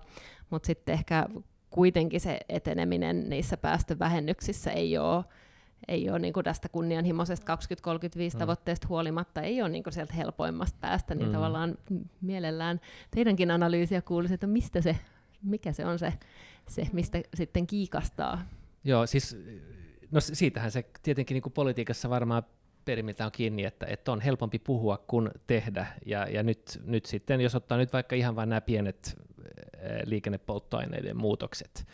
[0.49, 1.25] mutta sitten ehkä
[1.69, 5.23] kuitenkin se eteneminen niissä päästövähennyksissä ei ole
[5.87, 8.39] ei ole niin kuin tästä kunnianhimoisesta 2035 mm.
[8.39, 11.33] tavoitteesta huolimatta, ei ole niin kuin sieltä helpoimmasta päästä, niin mm.
[11.33, 11.77] tavallaan
[12.21, 14.95] mielellään teidänkin analyysiä kuulisi, että mistä se,
[15.43, 16.13] mikä se on se,
[16.67, 18.41] se mistä sitten kiikastaa.
[18.83, 19.37] Joo, siis
[20.11, 22.43] no siitähän se tietenkin niin kuin politiikassa varmaan
[22.85, 27.41] perimiltä on kiinni, että, että on helpompi puhua kuin tehdä, ja, ja nyt, nyt sitten,
[27.41, 29.17] jos ottaa nyt vaikka ihan vain nämä pienet
[30.05, 31.87] liikennepolttoaineiden muutokset,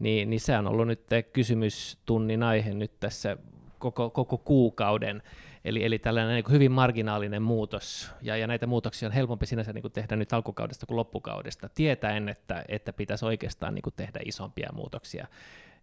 [0.00, 3.36] niin, niin se on ollut nyt kysymystunnin aihe nyt tässä
[3.78, 5.22] koko, koko kuukauden.
[5.64, 9.82] Eli, eli tällainen niin hyvin marginaalinen muutos, ja, ja näitä muutoksia on helpompi sinänsä niin
[9.82, 14.70] kuin tehdä nyt alkukaudesta kuin loppukaudesta, tietäen, että, että pitäisi oikeastaan niin kuin tehdä isompia
[14.72, 15.26] muutoksia.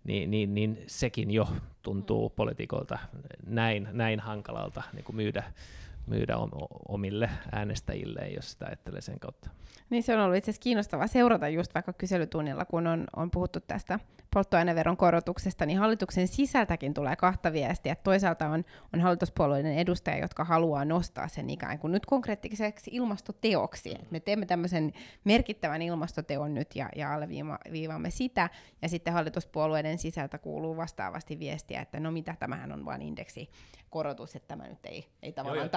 [0.04, 1.48] Niin, niin, niin sekin jo
[1.82, 3.00] tuntuu politiikolta
[3.46, 5.44] näin, näin hankalalta niin kuin myydä,
[6.08, 6.36] myydä
[6.88, 9.50] omille äänestäjille, jos sitä ajattelee sen kautta.
[9.90, 13.60] Niin se on ollut itse asiassa kiinnostavaa seurata just vaikka kyselytunnilla, kun on, on puhuttu
[13.60, 14.00] tästä
[14.34, 17.96] polttoaineveron korotuksesta, niin hallituksen sisältäkin tulee kahta viestiä.
[17.96, 23.96] Toisaalta on, on hallituspuolueiden edustajia, jotka haluaa nostaa sen ikään kuin nyt konkreettiseksi ilmastoteoksi.
[24.00, 24.94] Et me teemme tämmöisen
[25.24, 28.50] merkittävän ilmastoteon nyt ja, ja alleviivaamme sitä.
[28.82, 33.50] Ja sitten hallituspuolueiden sisältä kuuluu vastaavasti viestiä, että no mitä, tämähän on vain indeksi
[33.90, 35.70] korotus, että tämä nyt ei, ei tavallaan Joo,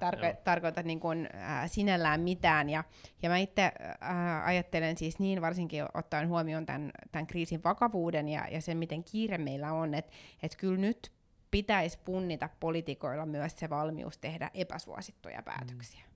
[0.00, 2.70] tarkoita, tarko- tarkoita niin kuin, äh, sinällään mitään.
[2.70, 2.84] Ja,
[3.22, 8.48] ja mä itse äh, ajattelen siis niin, varsinkin ottaen huomioon tämän, tämän kriisin vakavuuden ja,
[8.50, 10.12] ja sen, miten kiire meillä on, että
[10.42, 11.12] et kyllä nyt
[11.50, 16.00] pitäisi punnita poliitikoilla myös se valmius tehdä epäsuosittuja päätöksiä.
[16.00, 16.08] Mm.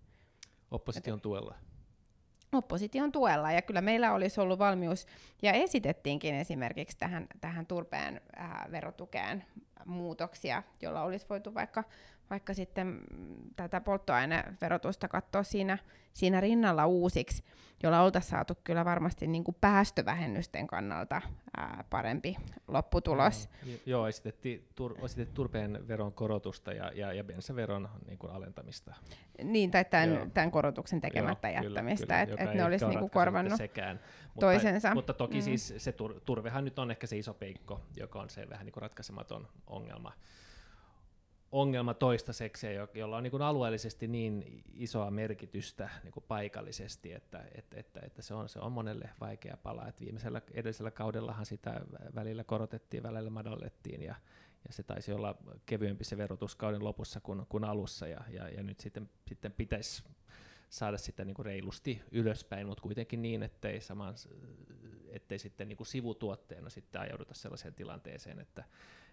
[0.70, 1.54] Opposition tuella
[2.52, 3.52] opposition tuella.
[3.52, 5.06] Ja kyllä meillä olisi ollut valmius,
[5.42, 9.44] ja esitettiinkin esimerkiksi tähän, tähän turpeen ää, verotukeen
[9.86, 11.84] muutoksia, jolla olisi voitu vaikka,
[12.32, 13.00] vaikka sitten
[13.56, 15.78] tätä polttoaineverotusta katsoa siinä,
[16.12, 17.44] siinä rinnalla uusiksi,
[17.82, 21.22] jolla oltaisiin saatu kyllä varmasti niin kuin päästövähennysten kannalta
[21.56, 22.36] ää, parempi
[22.68, 23.48] lopputulos.
[23.66, 28.94] No, joo, esitettiin, tur, esitettiin turpeen veron korotusta ja, ja, ja bensaveron niin kuin alentamista.
[29.44, 33.56] Niin, tai tämän, tämän korotuksen tekemättä joo, jättämistä, että et ne olisi niin kuin korvannut
[33.56, 34.00] sekään.
[34.40, 34.88] toisensa.
[34.88, 35.42] Mutta, mutta toki mm.
[35.42, 38.72] siis se tur, turvehan nyt on ehkä se iso peikko, joka on se vähän niin
[38.72, 40.12] kuin ratkaisematon ongelma
[41.52, 48.00] ongelma toistaiseksi, jolla on niin alueellisesti niin isoa merkitystä niin kuin paikallisesti, että, että, että,
[48.02, 49.88] että se, on, se on monelle vaikea pala.
[49.88, 51.80] Et viimeisellä edellisellä kaudellahan sitä
[52.14, 54.14] välillä korotettiin, välillä madallettiin ja,
[54.66, 55.34] ja se taisi olla
[55.66, 60.04] kevyempi se verotus kauden lopussa kuin, kuin alussa ja, ja, ja nyt sitten, sitten pitäisi
[60.70, 64.14] saada sitä niin kuin reilusti ylöspäin, mutta kuitenkin niin, ettei, saman,
[65.08, 68.64] ettei sitten niin kuin sivutuotteena sitten ajauduta sellaiseen tilanteeseen, että,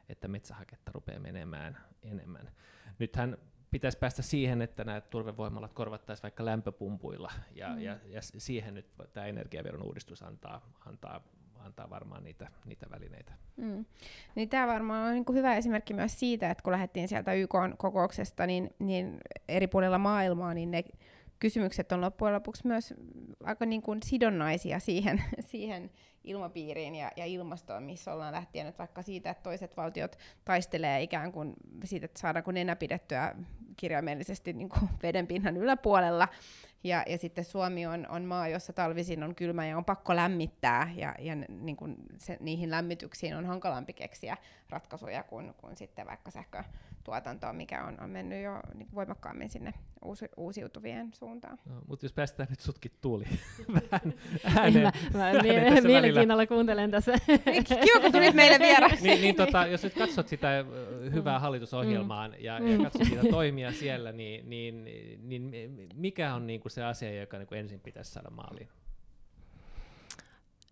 [0.10, 2.52] että metsähaketta rupeaa menemään enemmän.
[3.00, 3.38] Nythän
[3.72, 7.80] pitäisi päästä siihen, että nämä turvevoimalat korvattaisiin vaikka lämpöpumpuilla, ja, mm.
[7.80, 11.24] ja, ja siihen nyt tämä energiaveron uudistus antaa, antaa
[11.60, 13.34] antaa varmaan niitä, niitä välineitä.
[13.56, 13.86] Mm.
[14.36, 18.70] Niin tämä varmaan on niin hyvä esimerkki myös siitä, että kun lähdettiin sieltä YK-kokouksesta, niin,
[18.80, 19.18] niin
[19.48, 20.84] eri puolilla maailmaa, niin ne
[21.40, 22.94] kysymykset on loppujen lopuksi myös
[23.44, 25.92] aika niin kuin sidonnaisia siihen, siihen
[26.24, 28.66] ilmapiiriin ja, ja ilmastoon, missä ollaan lähtien.
[28.66, 33.36] Nyt vaikka siitä, että toiset valtiot taistelee ikään kuin siitä, että saadaanko nenä pidettyä
[33.78, 36.28] kirjaimellisesti niin kuin veden pinnan yläpuolella,
[36.84, 40.92] ja, ja sitten Suomi on, on maa, jossa talvisin on kylmä ja on pakko lämmittää,
[40.96, 44.38] ja, ja niin kuin se, niihin lämmityksiin on hankalampi keksiä
[44.70, 49.74] ratkaisuja kuin, kuin sitten vaikka sähkötuotantoon, mikä on, on mennyt jo niin voimakkaammin sinne
[50.06, 51.58] uusi, uusiutuvien suuntaan.
[51.66, 53.26] No, mutta jos päästään nyt sutkin tuuli
[53.74, 54.14] vähän
[54.58, 54.92] ääneen.
[55.14, 57.14] mä, mä mie- mielenkiinnolla kuuntelen tässä.
[57.84, 59.04] Kiva, kun tulit meille vieraaksi.
[59.08, 60.66] niin, niin tota, jos nyt katsot sitä
[61.14, 61.42] hyvää mm.
[61.42, 62.34] hallitusohjelmaa mm.
[62.40, 64.84] ja, ja katsot sitä toimia siellä, niin, niin,
[65.22, 65.52] niin
[65.96, 68.70] mikä on niin kuin se asia, joka niin kuin ensin pitäisi saada maaliin?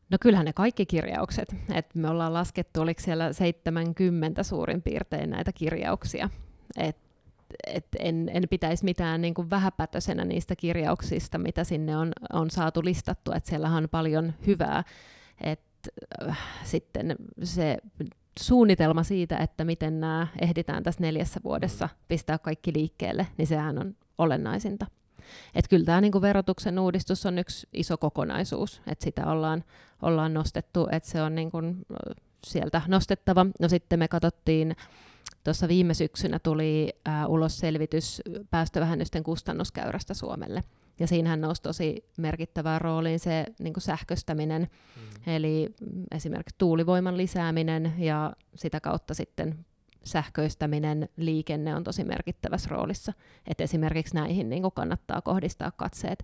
[0.10, 1.56] No kyllähän ne kaikki kirjaukset.
[1.74, 6.30] Et me ollaan laskettu, oliko siellä 70 suurin piirtein näitä kirjauksia.
[6.78, 6.98] Et,
[7.68, 12.82] et en, en pitäisi mitään niin kuin vähäpätöisenä niistä kirjauksista, mitä sinne on, on saatu
[12.84, 13.36] listattua.
[13.36, 14.84] Et siellähän on paljon hyvää.
[15.44, 15.62] Et,
[16.28, 17.78] äh, sitten se
[18.40, 23.96] suunnitelma siitä, että miten nämä ehditään tässä neljässä vuodessa pistää kaikki liikkeelle, niin sehän on
[24.18, 24.86] olennaisinta.
[25.56, 29.64] Että kyllä tämä niinku verotuksen uudistus on yksi iso kokonaisuus, että sitä ollaan,
[30.02, 31.58] ollaan nostettu, että se on niinku
[32.46, 33.46] sieltä nostettava.
[33.60, 34.76] No sitten me katsottiin,
[35.44, 40.64] tuossa viime syksynä tuli ää, ulos selvitys päästövähennysten kustannuskäyrästä Suomelle.
[41.00, 44.62] Ja siinähän nousi tosi merkittävään rooliin se niin sähköstäminen,
[44.96, 45.34] mm.
[45.34, 45.76] eli
[46.12, 49.66] esimerkiksi tuulivoiman lisääminen ja sitä kautta sitten
[50.08, 53.14] sähköistäminen, liikenne on tosi merkittävässä roolissa.
[53.48, 56.24] Et esimerkiksi näihin niin kannattaa kohdistaa katseet.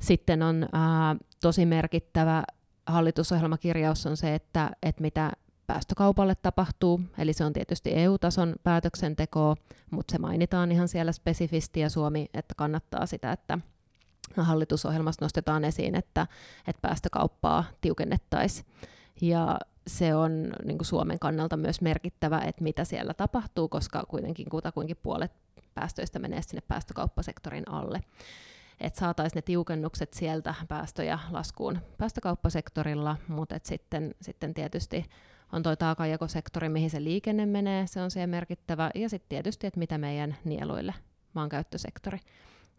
[0.00, 2.44] Sitten on ää, tosi merkittävä
[2.86, 5.32] hallitusohjelmakirjaus on se, että, että mitä
[5.66, 9.56] päästökaupalle tapahtuu, eli se on tietysti EU-tason päätöksentekoa,
[9.90, 13.58] mutta se mainitaan ihan siellä spesifisti ja Suomi, että kannattaa sitä, että
[14.36, 16.26] hallitusohjelmassa nostetaan esiin, että,
[16.66, 18.66] että päästökauppaa tiukennettaisiin.
[19.20, 24.50] Ja se on niin kuin Suomen kannalta myös merkittävä, että mitä siellä tapahtuu, koska kuitenkin
[24.50, 25.32] kutakuinkin puolet
[25.74, 28.00] päästöistä menee sinne päästökauppasektorin alle.
[28.80, 35.04] Että saataisiin ne tiukennukset sieltä päästöjä laskuun päästökauppasektorilla, mutta et sitten, sitten tietysti
[35.52, 39.78] on tuo taakajakosektori, mihin se liikenne menee, se on siellä merkittävä, ja sitten tietysti, että
[39.78, 40.94] mitä meidän nieluille
[41.34, 42.18] maankäyttösektori,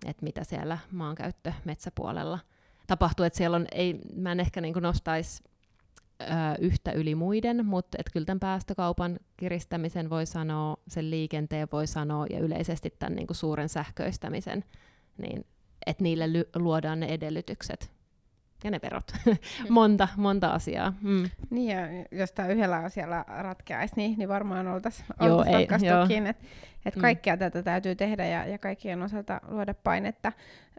[0.05, 2.39] että mitä siellä maankäyttö metsäpuolella
[2.87, 5.43] tapahtuu, että siellä on, ei, mä en ehkä niin nostaisi
[6.59, 12.25] yhtä yli muiden, mutta et kyllä tämän päästökaupan kiristämisen voi sanoa, sen liikenteen voi sanoa
[12.29, 14.63] ja yleisesti tämän niin kuin suuren sähköistämisen,
[15.17, 15.45] niin
[15.85, 17.91] että niille luodaan ne edellytykset
[18.63, 19.11] ja ne verot.
[19.69, 20.93] monta, monta asiaa.
[21.01, 21.29] Mm.
[21.49, 21.79] Niin ja
[22.11, 26.45] jos tämä yhdellä asialla ratkeaisi, niin, niin varmaan oltaisiin oltais ratkaistukin, että
[26.85, 27.01] et mm.
[27.01, 27.39] kaikkea mm.
[27.39, 30.31] tätä täytyy tehdä ja, ja kaikkien osalta luoda painetta.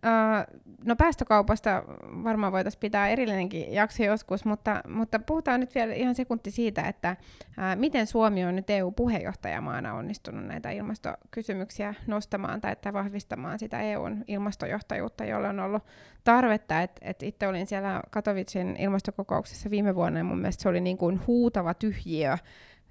[0.04, 1.82] Uh, no päästökaupasta
[2.24, 7.16] varmaan voitaisiin pitää erillinenkin jakso joskus, mutta, mutta puhutaan nyt vielä ihan sekunti siitä, että
[7.48, 14.24] uh, miten Suomi on nyt EU-puheenjohtajamaana onnistunut näitä ilmastokysymyksiä nostamaan tai että vahvistamaan sitä EUn
[14.28, 15.82] ilmastojohtajuutta, jolle on ollut
[16.24, 16.82] tarvetta.
[16.82, 20.98] Et, et itse olin siellä Katowicin ilmastokokouksessa viime vuonna ja mun mielestä se oli niin
[20.98, 22.36] kuin huutava tyhjiö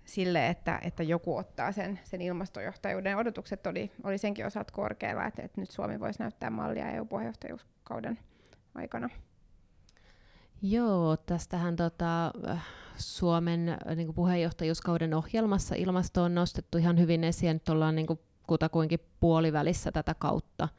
[0.05, 3.17] sille, että, että joku ottaa sen, sen ilmastojohtajuuden.
[3.17, 8.19] Odotukset oli, oli senkin osalta korkealla, että, että nyt Suomi voisi näyttää mallia EU-puheenjohtajuuskauden
[8.75, 9.09] aikana.
[10.61, 12.31] Joo, tästähän tota,
[12.97, 18.07] Suomen niin puheenjohtajuuskauden ohjelmassa ilmasto on nostettu ihan hyvin esiin, että ollaan niin
[18.47, 20.69] kutakuinkin puolivälissä tätä kautta.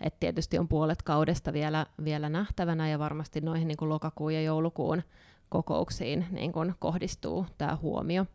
[0.00, 5.02] Et tietysti on puolet kaudesta vielä, vielä nähtävänä ja varmasti noihin niin lokakuun ja joulukuun
[5.48, 8.26] kokouksiin niin kohdistuu tämä huomio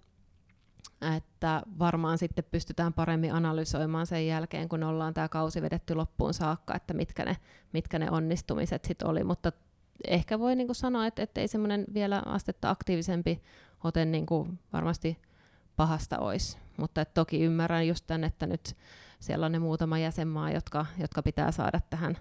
[1.17, 6.75] että varmaan sitten pystytään paremmin analysoimaan sen jälkeen, kun ollaan tämä kausi vedetty loppuun saakka,
[6.75, 7.38] että mitkä ne,
[7.73, 9.51] mitkä ne onnistumiset sitten oli, mutta
[10.07, 13.41] ehkä voi niinku sanoa, että, että ei semmoinen vielä astetta aktiivisempi
[13.83, 15.17] ote niinku varmasti
[15.75, 18.75] pahasta olisi, mutta et toki ymmärrän just tämän, että nyt
[19.19, 22.17] siellä on ne muutama jäsenmaa, jotka, jotka pitää saada tähän,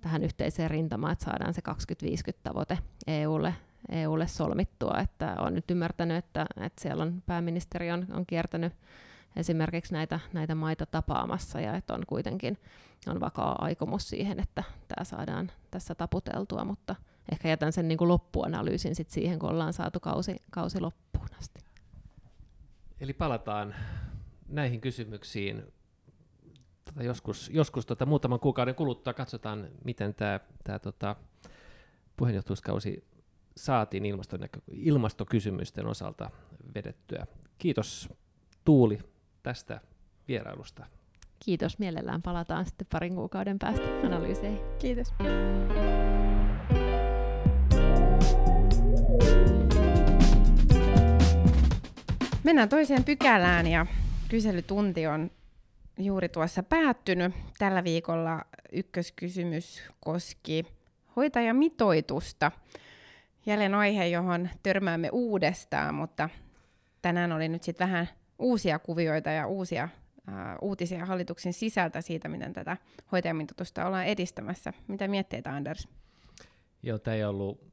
[0.00, 3.54] tähän yhteiseen rintamaan, että saadaan se 2050 tavoite EUlle
[3.88, 8.72] EUlle solmittua, että on nyt ymmärtänyt, että, että siellä on pääministeri on, on kiertänyt
[9.36, 12.58] esimerkiksi näitä, näitä maita tapaamassa ja että on kuitenkin
[13.06, 16.96] on vakaa aikomus siihen, että tämä saadaan tässä taputeltua, mutta
[17.32, 21.60] ehkä jätän sen niin kuin loppuanalyysin sit siihen, kun ollaan saatu kausi, kausi loppuun asti.
[23.00, 23.74] Eli palataan
[24.48, 25.62] näihin kysymyksiin
[26.84, 29.14] tota joskus, joskus tota muutaman kuukauden kuluttua.
[29.14, 31.16] Katsotaan, miten tämä tota
[32.16, 33.04] puheenjohtajuuskausi
[33.56, 34.04] saatiin
[34.72, 36.30] ilmastokysymysten osalta
[36.74, 37.26] vedettyä.
[37.58, 38.08] Kiitos
[38.64, 38.98] Tuuli
[39.42, 39.80] tästä
[40.28, 40.86] vierailusta.
[41.44, 44.60] Kiitos, mielellään palataan sitten parin kuukauden päästä analyyseihin.
[44.78, 45.14] Kiitos.
[52.44, 53.86] Mennään toiseen pykälään ja
[54.28, 55.30] kyselytunti on
[55.98, 57.34] juuri tuossa päättynyt.
[57.58, 60.64] Tällä viikolla ykköskysymys koski
[61.16, 62.52] hoitajamitoitusta.
[63.46, 66.28] Jälleen aihe, johon törmäämme uudestaan, mutta
[67.02, 69.88] tänään oli nyt sitten vähän uusia kuvioita ja uusia
[70.28, 72.76] uh, uutisia hallituksen sisältä siitä, miten tätä
[73.12, 74.72] hoitajamitoitusta ollaan edistämässä.
[74.88, 75.88] Mitä mietteitä, Anders?
[76.82, 77.72] Joo, tämä ei ollut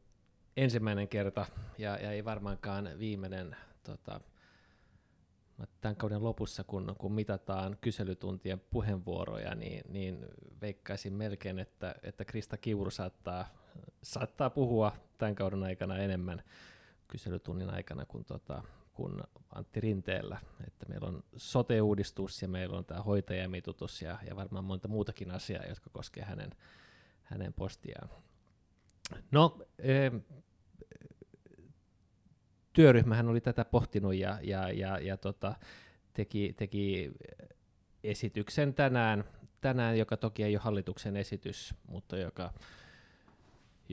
[0.57, 1.45] ensimmäinen kerta
[1.77, 4.21] ja, ja ei varmaankaan viimeinen tota,
[5.81, 10.25] tämän kauden lopussa, kun, kun mitataan kyselytuntien puheenvuoroja, niin, niin
[10.61, 13.47] veikkaisin melkein, että, että Krista Kiuru saattaa,
[14.03, 16.43] saattaa puhua tämän kauden aikana enemmän
[17.07, 19.21] kyselytunnin aikana kuin, tota, kuin
[19.55, 20.39] Antti Rinteellä.
[20.67, 25.65] Että meillä on sote-uudistus ja meillä on tämä hoitajamitutus ja, ja varmaan monta muutakin asiaa,
[25.65, 26.49] jotka koskevat hänen,
[27.23, 28.09] hänen postiaan.
[29.31, 30.11] No, e,
[32.73, 35.55] työryhmähän oli tätä pohtinut ja, ja, ja, ja tota,
[36.13, 37.11] teki, teki
[38.03, 39.23] esityksen tänään,
[39.61, 42.53] tänään, joka toki ei ole hallituksen esitys, mutta joka,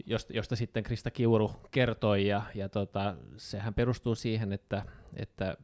[0.06, 4.82] josta, josta sitten Krista Kiuru kertoi, ja, ja tota, sehän perustuu siihen, että,
[5.16, 5.56] että,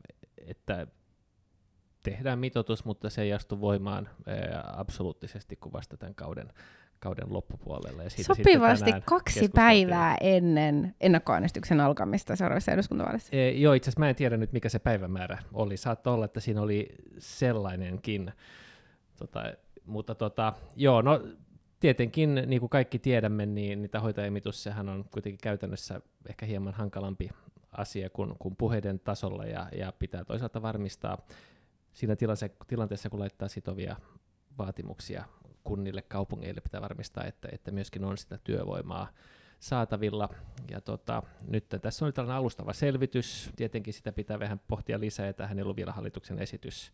[0.47, 0.87] että
[2.03, 6.53] tehdään mitoitus, mutta se ei astu voimaan ää, absoluuttisesti kuin vasta tämän kauden
[7.03, 8.03] kauden loppupuolella.
[8.03, 13.37] Ja siitä Sopivasti kaksi päivää ennen ennakkoäänestyksen alkamista seuraavassa eduskuntavaaleissa.
[13.37, 15.77] E, joo, itse asiassa mä en tiedä nyt, mikä se päivämäärä oli.
[15.77, 18.33] Saattaa olla, että siinä oli sellainenkin.
[19.19, 19.45] Tota,
[19.87, 21.21] mutta tota, joo, no
[21.83, 27.31] tietenkin, niin kuin kaikki tiedämme, niin niitä hoitajamitus, sehän on kuitenkin käytännössä ehkä hieman hankalampi
[27.73, 31.19] asia kuin, kuin puheiden tasolla, ja, ja pitää toisaalta varmistaa
[31.93, 32.17] siinä
[32.67, 33.97] tilanteessa, kun laittaa sitovia
[34.59, 35.25] vaatimuksia
[35.65, 39.09] kunnille, kaupungeille pitää varmistaa, että, että myöskin on sitä työvoimaa
[39.59, 40.29] saatavilla.
[40.71, 45.43] Ja tota, nyt tässä on tällainen alustava selvitys, tietenkin sitä pitää vähän pohtia lisää, että
[45.43, 46.93] tähän ei ollut vielä hallituksen esitys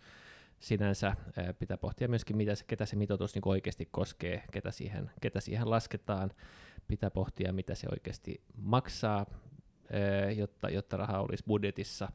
[0.60, 1.16] sinänsä.
[1.58, 5.70] Pitää pohtia myöskin, mitä se, ketä se mitoitus niin oikeasti koskee, ketä siihen, ketä siihen
[5.70, 6.30] lasketaan.
[6.88, 9.26] Pitää pohtia, mitä se oikeasti maksaa,
[10.36, 12.12] jotta, jotta raha olisi budjetissa.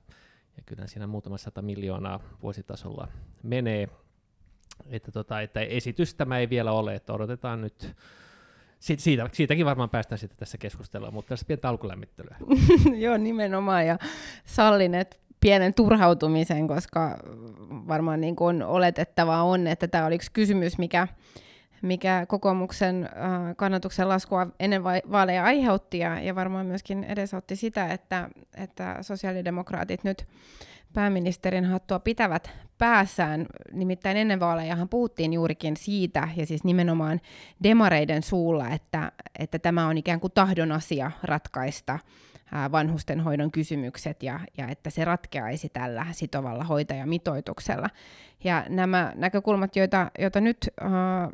[0.58, 3.08] Ja kyllä siinä muutama sata miljoonaa vuositasolla
[3.44, 3.90] menee
[4.90, 7.96] että, tota, että esitys tämä ei vielä ole, että odotetaan nyt
[8.80, 12.36] siitä, siitäkin varmaan päästään sitten tässä keskustella, mutta tässä pientä alkulämmittelyä.
[13.04, 13.98] Joo, nimenomaan, ja
[14.46, 17.18] sallin, että pienen turhautumisen, koska
[17.70, 21.08] varmaan niin kuin oletettavaa on, että tämä oli yksi kysymys, mikä,
[21.82, 23.10] mikä kokoomuksen
[23.56, 30.28] kannatuksen laskua ennen vaaleja aiheutti, ja, ja varmaan myöskin edesautti sitä, että, että sosiaalidemokraatit nyt
[30.94, 33.46] pääministerin hattua pitävät päässään.
[33.72, 37.22] Nimittäin ennen vaalejahan puhuttiin juurikin siitä, ja siis nimenomaan
[37.64, 42.00] demareiden suulla, että, että tämä on ikään kuin tahdon asia ratkaista
[42.72, 47.90] vanhustenhoidon kysymykset ja, ja että se ratkeaisi tällä sitovalla hoitajamitoituksella.
[48.44, 50.90] Ja nämä näkökulmat, joita, joita nyt uh,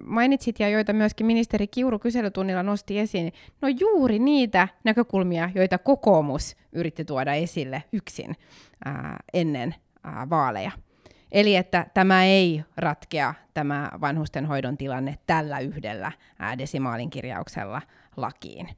[0.06, 6.56] mainitsit ja joita myöskin ministeri Kiuru kyselytunnilla nosti esiin, no juuri niitä näkökulmia, joita kokoomus
[6.72, 8.94] yritti tuoda esille yksin uh,
[9.34, 9.76] ennen
[10.08, 10.72] uh, vaaleja.
[11.32, 16.12] Eli että tämä ei ratkea, tämä vanhustenhoidon tilanne tällä yhdellä
[16.58, 17.82] desimaalin kirjauksella
[18.18, 18.70] lakiin.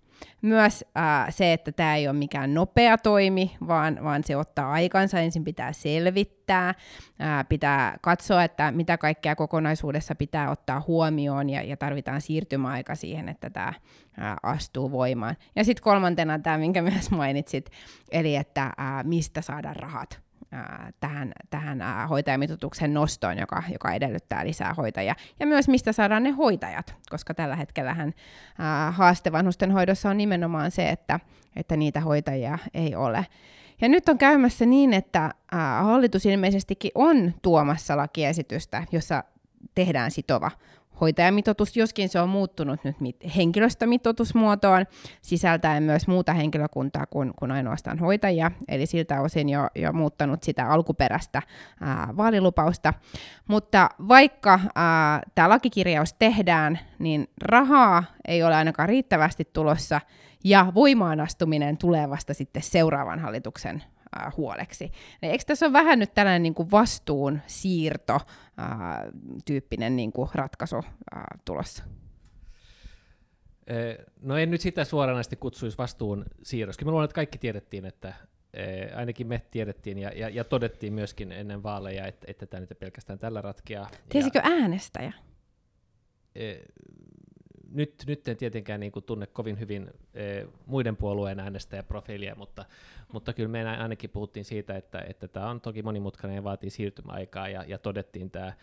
[0.42, 5.20] Myös äh, se, että tämä ei ole mikään nopea toimi, vaan, vaan se ottaa aikansa.
[5.20, 11.78] Ensin pitää selvittää, äh, pitää katsoa, että mitä kaikkea kokonaisuudessa pitää ottaa huomioon ja, ja
[11.78, 15.36] tarvitaan siirtymäaika siihen, että tämä äh, astuu voimaan.
[15.56, 17.70] Ja sitten kolmantena tämä, minkä myös mainitsit,
[18.12, 20.31] eli että äh, mistä saada rahat
[21.00, 25.16] tähän, tähän hoitajamitoituksen nostoon, joka, joka edellyttää lisää hoitajia.
[25.40, 28.14] Ja myös mistä saadaan ne hoitajat, koska tällä hetkellähän
[28.92, 31.20] haaste vanhustenhoidossa on nimenomaan se, että,
[31.56, 33.26] että niitä hoitajia ei ole.
[33.82, 35.34] Ja nyt on käymässä niin, että
[35.82, 39.24] hallitus ilmeisestikin on tuomassa lakiesitystä, jossa
[39.76, 40.52] tehdään sitova
[41.02, 42.98] hoitajamitoitus, joskin se on muuttunut nyt
[43.36, 44.86] henkilöstömitoitusmuotoon,
[45.22, 50.70] sisältäen myös muuta henkilökuntaa kuin, kuin ainoastaan hoitajia, eli siltä osin jo, jo muuttanut sitä
[50.70, 51.42] alkuperäistä
[51.82, 52.94] ää, vaalilupausta.
[53.48, 54.60] Mutta vaikka
[55.36, 60.02] tämä lakikirjaus tehdään, niin rahaa ei ole ainakaan riittävästi tulossa,
[60.44, 63.84] ja voimaanastuminen tulee vasta sitten seuraavan hallituksen
[64.38, 64.92] huoleksi.
[65.22, 68.20] Eikö tässä ole vähän nyt tällainen niin kuin vastuun siirto
[68.62, 69.12] äh,
[69.46, 71.84] tyyppinen niin kuin ratkaisu äh, tulossa?
[74.22, 76.86] No en nyt sitä suoranaisesti kutsuisi vastuun siirroksi.
[76.86, 78.14] Mä luulen, että kaikki tiedettiin, että
[78.96, 83.20] ainakin me tiedettiin ja, ja, ja todettiin myöskin ennen vaaleja, että, että tämä nyt pelkästään
[83.20, 83.90] tällä ratkeaa.
[84.10, 85.14] Tiesikö ja, äänestäjä?
[87.72, 92.66] Nyt, nyt en tietenkään niin kuin tunne kovin hyvin e, muiden puolueen äänestäjäprofiilia, mutta,
[93.14, 97.50] mutta kyllä me ainakin puhuttiin siitä, että, että tämä on toki monimutkainen ja vaatii siirtymäaikaa,
[97.50, 98.54] ja, ja todettiin tämä e,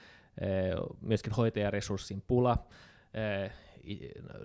[1.01, 2.59] myöskin hoitajaresurssin pula.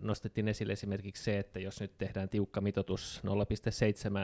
[0.01, 3.21] Nostettiin esille esimerkiksi se, että jos nyt tehdään tiukka mitoitus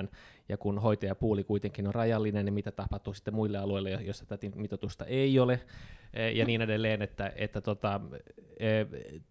[0.04, 0.10] 0,7
[0.50, 5.06] ja kun hoitajapuuli kuitenkin on rajallinen, niin mitä tapahtuu sitten muille alueille, joissa tätä mitoitusta
[5.06, 5.60] ei ole?
[6.14, 8.02] E, ja niin edelleen, että, että tota,
[8.60, 8.68] e,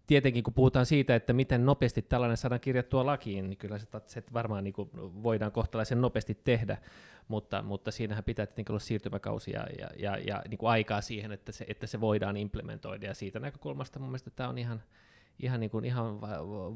[0.07, 4.23] tietenkin kun puhutaan siitä, että miten nopeasti tällainen saadaan kirjattua lakiin, niin kyllä se, se
[4.33, 6.77] varmaan niin kuin voidaan kohtalaisen nopeasti tehdä,
[7.27, 11.51] mutta, mutta siinähän pitää tietenkin olla siirtymäkausia ja, ja, ja niin kuin aikaa siihen, että
[11.51, 14.83] se, että se voidaan implementoida, ja siitä näkökulmasta mun mielestä tämä on ihan,
[15.39, 16.21] ihan, niin kuin, ihan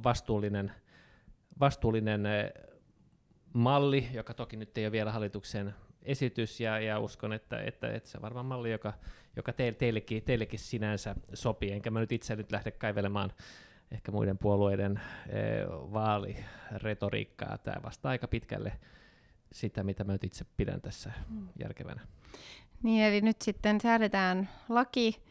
[0.03, 0.71] vastuullinen,
[1.59, 2.51] vastuullinen eh,
[3.53, 8.09] malli, joka toki nyt ei ole vielä hallituksen esitys, ja, ja uskon, että, että, että
[8.09, 8.93] se on varmaan malli, joka,
[9.35, 13.31] joka te, teillekin, teillekin sinänsä sopii, enkä mä nyt itse nyt lähde kaivelemaan
[13.91, 14.99] ehkä muiden puolueiden
[15.29, 15.39] e,
[15.69, 17.57] vaaliretoriikkaa.
[17.57, 18.79] Tämä vastaa aika pitkälle
[19.51, 21.47] sitä, mitä mä nyt itse pidän tässä mm.
[21.59, 22.01] järkevänä.
[22.83, 25.23] Niin, eli nyt sitten säädetään laki,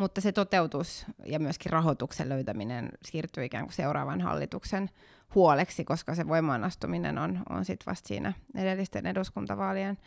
[0.00, 4.90] mutta se toteutus ja myöskin rahoituksen löytäminen siirtyy ikään kuin seuraavan hallituksen
[5.34, 9.98] huoleksi, koska se voimaanastuminen on, on sitten vasta siinä edellisten eduskuntavaalien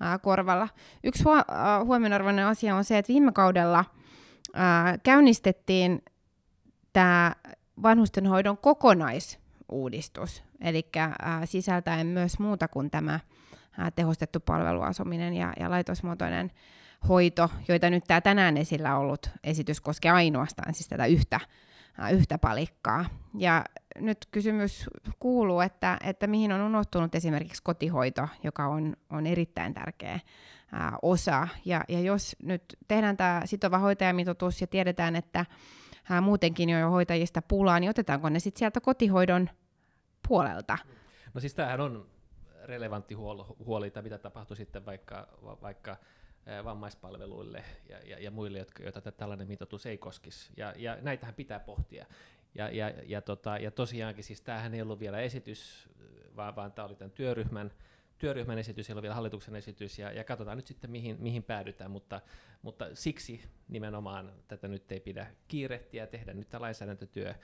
[0.00, 0.68] ää, korvalla.
[1.04, 1.36] Yksi huo,
[1.84, 3.84] huomionarvoinen asia on se, että viime kaudella
[4.54, 6.02] ää, käynnistettiin
[6.92, 7.34] tämä
[7.82, 10.88] vanhustenhoidon kokonaisuudistus, eli
[11.44, 13.20] sisältäen myös muuta kuin tämä
[13.78, 16.50] ää, tehostettu palveluasuminen ja, ja laitosmuotoinen
[17.08, 21.40] hoito, joita nyt tämä tänään esillä ollut esitys koskee ainoastaan siis tätä yhtä,
[22.12, 23.04] yhtä palikkaa.
[23.38, 23.64] Ja
[23.98, 24.86] nyt kysymys
[25.18, 30.20] kuuluu, että, että mihin on unohtunut esimerkiksi kotihoito, joka on, on erittäin tärkeä
[30.72, 31.48] ää, osa.
[31.64, 35.46] Ja, ja jos nyt tehdään tämä sitova hoitajamitoitus ja tiedetään, että
[36.10, 39.50] ää, muutenkin jo hoitajista pulaa, niin otetaanko ne sitten sieltä kotihoidon
[40.28, 40.78] puolelta?
[41.34, 42.06] No siis tämähän on
[42.64, 43.14] relevantti
[43.64, 45.28] huoli, mitä tapahtuu sitten vaikka,
[45.62, 45.96] vaikka
[46.64, 50.52] vammaispalveluille ja, ja, ja muille, jotka, joita tällainen mitoitus ei koskisi.
[50.56, 52.06] Ja, ja näitähän pitää pohtia.
[52.54, 55.88] Ja, ja, ja, tota, ja tosiaankin siis tämähän ei ollut vielä esitys,
[56.36, 57.72] vaan, vaan tämä oli tämän työryhmän,
[58.18, 61.90] työryhmän esitys, ei ole vielä hallituksen esitys, ja, ja katsotaan nyt sitten, mihin, mihin päädytään,
[61.90, 62.20] mutta,
[62.62, 67.34] mutta siksi nimenomaan tätä nyt ei pidä kiirehtiä, tehdä nyt tämä lainsäädäntötyö,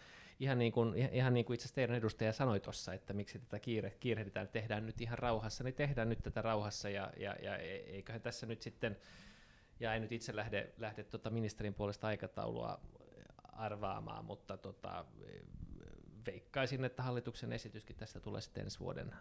[0.41, 3.59] ihan niin kuin, ihan niin kuin itse asiassa teidän edustaja sanoi tuossa, että miksi tätä
[3.59, 7.77] kiire, kiirehditään, tehdään nyt ihan rauhassa, niin tehdään nyt tätä rauhassa ja, ja, ja e,
[7.77, 8.97] eiköhän tässä nyt sitten,
[9.81, 12.81] ja en nyt itse lähde, lähde tota ministerin puolesta aikataulua
[13.53, 15.05] arvaamaan, mutta tota,
[16.27, 19.15] veikkaisin, että hallituksen esityskin tästä tulee sitten ensi vuoden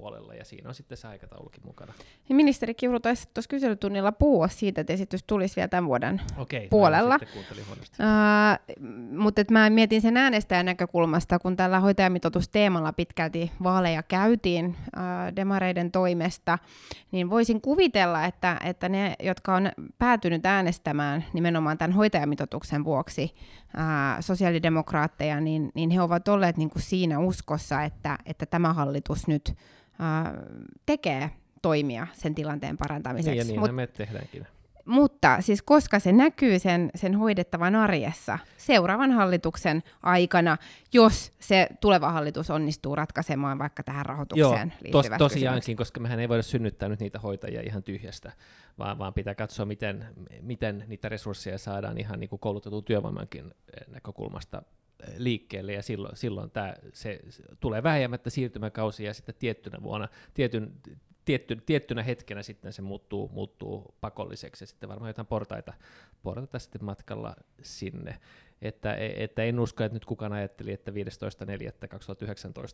[0.00, 1.92] puolella, ja siinä on sitten se aikataulukin mukana.
[2.28, 6.68] Ja ministeri Kiuru taisi tuossa kyselytunnilla puhua siitä, että esitys tulisi vielä tämän vuoden Okei,
[6.68, 7.14] puolella.
[7.14, 8.78] Uh,
[9.18, 16.58] mutta mä mietin sen äänestäjän näkökulmasta, kun tällä hoitajamitoitusteemalla pitkälti vaaleja käytiin uh, demareiden toimesta,
[17.12, 23.80] niin voisin kuvitella, että, että ne, jotka on päätynyt äänestämään nimenomaan tämän hoitajamitoituksen vuoksi uh,
[24.20, 29.54] sosiaalidemokraatteja, niin, niin he ovat olleet niin kuin siinä uskossa, että, että tämä hallitus nyt
[30.86, 31.30] tekee
[31.62, 33.30] toimia sen tilanteen parantamiseksi.
[33.30, 34.46] Niin, ja niin Mut, me tehdäänkin.
[34.84, 40.56] Mutta siis koska se näkyy sen, sen hoidettavan arjessa seuraavan hallituksen aikana,
[40.92, 45.76] jos se tuleva hallitus onnistuu ratkaisemaan vaikka tähän rahoitukseen Joo, tos, tosiaankin, kysymykset.
[45.76, 48.32] koska mehän ei voida synnyttää nyt niitä hoitajia ihan tyhjästä,
[48.78, 50.06] vaan, vaan pitää katsoa, miten,
[50.40, 53.54] miten niitä resursseja saadaan ihan niin kuin koulutetun työvoimankin
[53.88, 54.62] näkökulmasta
[55.16, 60.72] liikkeelle ja silloin, silloin tämä, se, se tulee vähemmättä siirtymäkausi ja sitten tiettynä vuonna, tietyn,
[61.24, 65.72] tietty, tiettynä hetkenä sitten se muuttuu, muuttuu pakolliseksi ja sitten varmaan jotain portaita,
[66.22, 68.20] portaita sitten matkalla sinne.
[68.62, 70.96] Että, että en usko, että nyt kukaan ajatteli, että 15.4.2019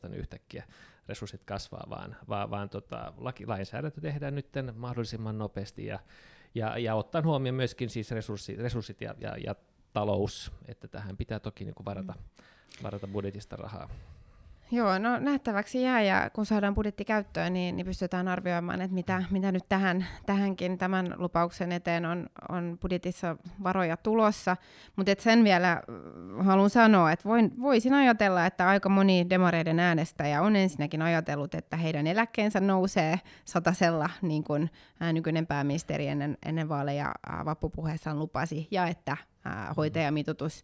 [0.09, 0.65] niin yhtäkkiä
[1.09, 5.99] resurssit kasvaa, vaan, vaan, vaan tota, laki, lainsäädäntö tehdään nyt mahdollisimman nopeasti ja,
[6.55, 9.55] ja, ja ottaen huomioon myöskin siis resurssit, resurssit ja, ja, ja
[9.97, 12.15] talous, että tähän pitää toki niin kuin varata,
[12.83, 13.89] varata budjetista rahaa.
[14.71, 19.23] Joo, no nähtäväksi jää ja kun saadaan budjetti käyttöön, niin, niin pystytään arvioimaan, että mitä,
[19.31, 24.57] mitä nyt tähän, tähänkin tämän lupauksen eteen on, on budjetissa varoja tulossa.
[24.97, 30.43] Mutta sen vielä mm, haluan sanoa, että voin, voisin ajatella, että aika moni demareiden äänestäjä
[30.43, 34.71] on ensinnäkin ajatellut, että heidän eläkkeensä nousee satasella, niin kuin
[35.13, 39.17] nykyinen pääministeri ennen, ennen vaaleja vappupuheessaan lupasi, ja että
[39.77, 40.63] hoitajamitoitus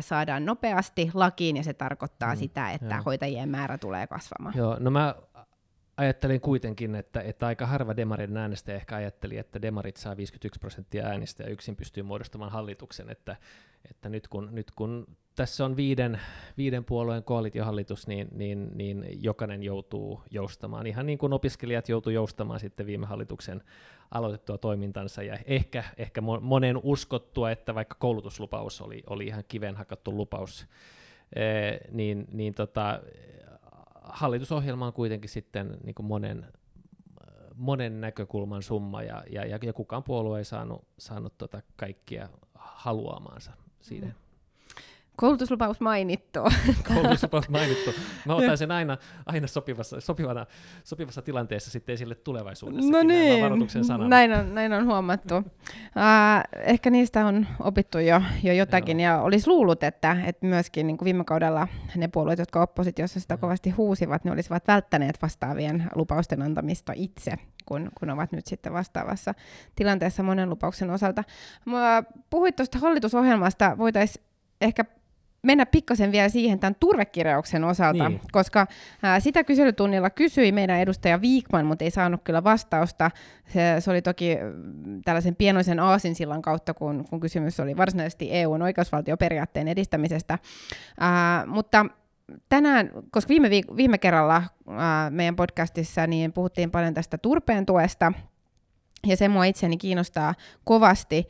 [0.00, 3.02] saadaan nopeasti lakiin, ja se tarkoittaa mm, sitä, että joo.
[3.06, 4.54] hoitajien määrä tulee kasvamaan.
[4.56, 5.14] Joo, no mä
[5.98, 11.06] ajattelin kuitenkin, että, että aika harva demarin äänestäjä ehkä ajatteli, että demarit saa 51 prosenttia
[11.06, 13.36] äänistä ja yksin pystyy muodostamaan hallituksen, että,
[13.90, 16.20] että nyt, kun, nyt kun tässä on viiden,
[16.56, 22.60] viiden puolueen koalitiohallitus, niin, niin, niin jokainen joutuu joustamaan, ihan niin kuin opiskelijat joutuu joustamaan
[22.60, 23.62] sitten viime hallituksen
[24.10, 30.16] aloitettua toimintansa, ja ehkä, ehkä monen uskottua, että vaikka koulutuslupaus oli, oli ihan kiven hakattu
[30.16, 30.66] lupaus,
[31.36, 33.00] ee, niin, niin tota,
[34.08, 36.52] hallitusohjelma on kuitenkin sitten niin kuin monen,
[37.54, 44.06] monen näkökulman summa, ja, ja, ja kukaan puolue ei saanut, saanut tota kaikkia haluamaansa siinä.
[44.06, 44.27] Mm.
[45.20, 46.40] Koulutuslupaus mainittu.
[46.94, 47.90] Koulutuslupaus mainittu.
[48.26, 50.46] Mä otan sen aina, aina sopivassa, sopivana,
[50.84, 52.90] sopivassa tilanteessa sitten esille tulevaisuudessa.
[52.90, 53.44] No niin,
[54.08, 55.34] näin on, näin on huomattu.
[55.36, 55.44] Uh,
[56.64, 59.12] ehkä niistä on opittu jo, jo jotakin, Joo.
[59.12, 63.36] ja olisi luullut, että, että myöskin niin kuin viime kaudella ne puolueet, jotka oppositiossa sitä
[63.36, 67.32] kovasti huusivat, ne olisivat välttäneet vastaavien lupausten antamista itse,
[67.66, 69.34] kun, kun ovat nyt sitten vastaavassa
[69.76, 71.24] tilanteessa monen lupauksen osalta.
[71.64, 74.28] Mä puhuit tuosta hallitusohjelmasta, voitaisiin
[74.60, 74.84] ehkä
[75.42, 78.20] mennä pikkasen vielä siihen tämän turvekirjauksen osalta, niin.
[78.32, 78.66] koska
[79.02, 83.10] ää, sitä kyselytunnilla kysyi meidän edustaja Viikman, mutta ei saanut kyllä vastausta.
[83.46, 84.36] Se, se oli toki
[85.04, 90.38] tällaisen pienoisen aasinsillan kautta, kun, kun kysymys oli varsinaisesti EUn oikeusvaltioperiaatteen edistämisestä.
[91.00, 91.86] Ää, mutta
[92.48, 98.12] tänään, koska viime, viik- viime kerralla ää, meidän podcastissa niin puhuttiin paljon tästä turpeen tuesta,
[99.06, 100.34] ja se mua itseäni kiinnostaa
[100.64, 101.28] kovasti,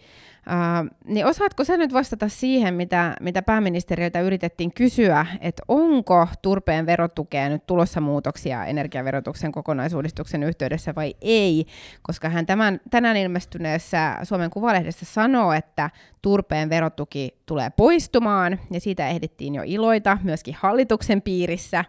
[0.49, 6.87] Uh, niin osaatko sä nyt vastata siihen, mitä, mitä pääministeriltä yritettiin kysyä, että onko turpeen
[6.87, 11.67] verotukea nyt tulossa muutoksia energiaverotuksen kokonaisuudistuksen yhteydessä vai ei,
[12.03, 15.91] koska hän tämän, tänään ilmestyneessä Suomen Kuvalehdessä sanoo, että
[16.23, 21.85] turpeen verotuki tulee poistumaan, ja siitä ehdittiin jo iloita myöskin hallituksen piirissä,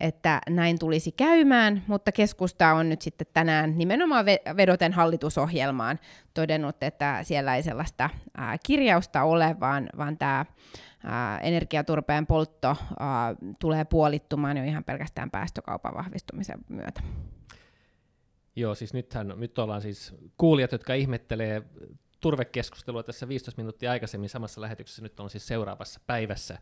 [0.00, 4.26] että näin tulisi käymään, mutta keskusta on nyt sitten tänään nimenomaan
[4.56, 5.98] vedoten hallitusohjelmaan
[6.34, 8.10] todennut, että siellä ei sellaista
[8.66, 10.44] kirjausta ole, vaan, vaan tämä
[11.42, 12.76] energiaturpeen poltto
[13.58, 17.02] tulee puolittumaan jo ihan pelkästään päästökaupan vahvistumisen myötä.
[18.56, 21.62] Joo, siis nythän, nyt ollaan siis kuulijat, jotka ihmettelee
[22.20, 26.58] turvekeskustelua tässä 15 minuuttia aikaisemmin samassa lähetyksessä, nyt on siis seuraavassa päivässä.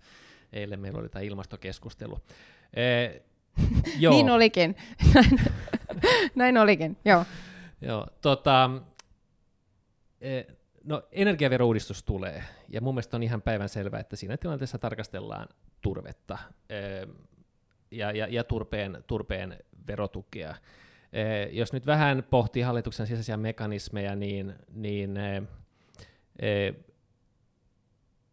[0.53, 2.19] Eilen meillä oli tämä ilmastokeskustelu.
[3.99, 4.15] joo.
[4.15, 4.77] niin olikin.
[5.15, 5.41] Näin,
[6.35, 7.25] näin olikin, joo.
[7.81, 8.71] joo tota,
[10.21, 10.43] e,
[10.85, 15.49] no, energiaverouudistus tulee, ja mun mielestä on ihan päivän selvää, että siinä tilanteessa tarkastellaan
[15.81, 16.39] turvetta
[16.69, 16.77] e,
[17.91, 20.55] ja, ja, ja turpeen, turpeen verotukea.
[21.13, 25.19] E, jos nyt vähän pohtii hallituksen sisäisiä mekanismeja, niin, niin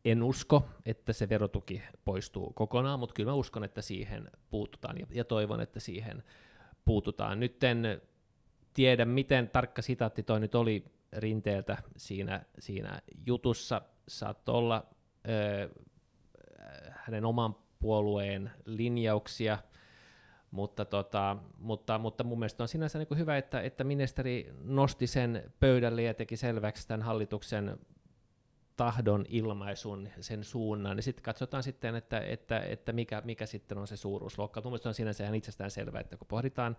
[0.05, 5.05] en usko, että se verotuki poistuu kokonaan, mutta kyllä mä uskon, että siihen puututaan ja,
[5.09, 6.23] ja toivon, että siihen
[6.85, 7.39] puututaan.
[7.39, 8.01] Nyt en
[8.73, 13.81] tiedä, miten tarkka sitaatti toi nyt oli Rinteeltä siinä, siinä jutussa.
[14.07, 14.85] Saattoi olla
[15.29, 15.69] ö,
[16.89, 19.57] hänen oman puolueen linjauksia,
[20.51, 25.53] mutta, tota, mutta, mutta mun mielestä on sinänsä niin hyvä, että, että ministeri nosti sen
[25.59, 27.79] pöydälle ja teki selväksi tämän hallituksen
[28.77, 33.87] tahdon ilmaisun, sen suunnan, niin sitten katsotaan sitten, että, että, että mikä, mikä sitten on
[33.87, 34.61] se suuruusluokka.
[34.61, 36.77] Mielestäni on sinänsä ihan itsestään selvää, että kun pohditaan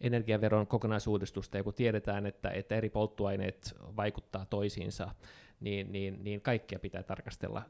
[0.00, 5.14] energiaveron kokonaisuudistusta ja kun tiedetään, että, että eri polttoaineet vaikuttaa toisiinsa,
[5.60, 7.62] niin, niin, niin kaikkia pitää tarkastella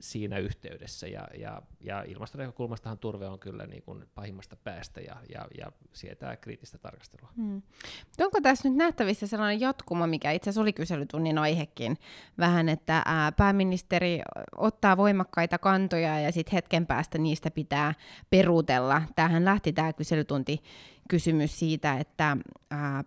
[0.00, 1.06] siinä yhteydessä.
[1.06, 6.36] Ja, ja, ja ilmastonäkökulmastahan turve on kyllä niin kuin pahimmasta päästä ja, ja, ja sietää
[6.36, 7.32] kriittistä tarkastelua.
[7.36, 7.62] Hmm.
[8.20, 11.96] Onko tässä nyt nähtävissä sellainen jatkuma, mikä itse asiassa oli kyselytunnin aihekin,
[12.38, 14.20] vähän, että ää, pääministeri
[14.56, 17.94] ottaa voimakkaita kantoja ja sitten hetken päästä niistä pitää
[18.30, 19.02] peruutella.
[19.16, 20.62] Tähän lähti tämä kyselytunti
[21.08, 22.36] kysymys siitä, että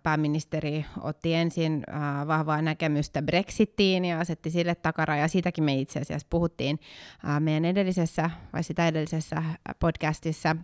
[0.02, 1.84] pääministeri otti ensin
[2.26, 5.28] vahvaa näkemystä Brexitiin ja asetti sille takaraja.
[5.28, 6.80] Siitäkin me itse asiassa puhuttiin
[7.40, 9.42] meidän edellisessä vai sitä edellisessä
[9.78, 10.56] podcastissa.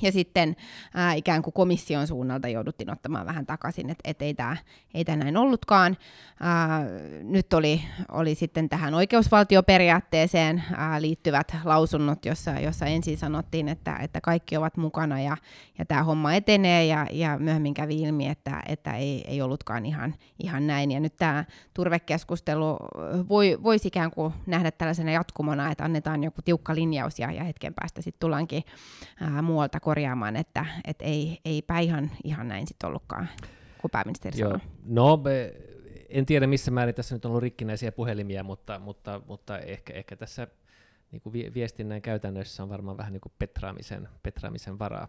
[0.00, 0.56] Ja sitten
[0.94, 4.56] ää, ikään kuin komission suunnalta jouduttiin ottamaan vähän takaisin, että et ei tämä
[4.94, 5.96] ei näin ollutkaan.
[6.40, 6.84] Ää,
[7.22, 14.20] nyt oli, oli sitten tähän oikeusvaltioperiaatteeseen ää, liittyvät lausunnot, jossa, jossa ensin sanottiin, että, että
[14.20, 15.36] kaikki ovat mukana ja,
[15.78, 20.14] ja tämä homma etenee, ja, ja myöhemmin kävi ilmi, että, että ei, ei ollutkaan ihan,
[20.38, 20.90] ihan näin.
[20.90, 22.76] Ja nyt tämä turvekeskustelu
[23.28, 27.74] voi, voisi ikään kuin nähdä tällaisena jatkumona, että annetaan joku tiukka linjaus ja, ja hetken
[27.74, 28.62] päästä sitten tullaankin
[29.20, 33.28] ää, muualta korjaamaan, että et ei, eipä ihan, ihan näin sitten ollutkaan,
[33.80, 34.50] kuin pääministeri Joo.
[34.50, 34.66] sanoi.
[34.84, 35.54] No, me,
[36.08, 40.16] en tiedä missä määrin tässä nyt on ollut rikkinäisiä puhelimia, mutta, mutta, mutta ehkä, ehkä
[40.16, 40.46] tässä
[41.12, 45.08] niin kuin viestinnän käytännössä on varmaan vähän niin kuin petraamisen, petraamisen varaa.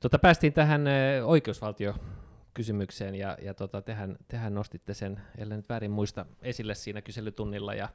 [0.00, 0.84] Tota, päästiin tähän
[1.24, 1.94] oikeusvaltio
[2.54, 7.74] kysymykseen ja, ja tota, tehän, tehän nostitte sen, ellei nyt väärin muista, esille siinä kyselytunnilla
[7.74, 7.88] ja,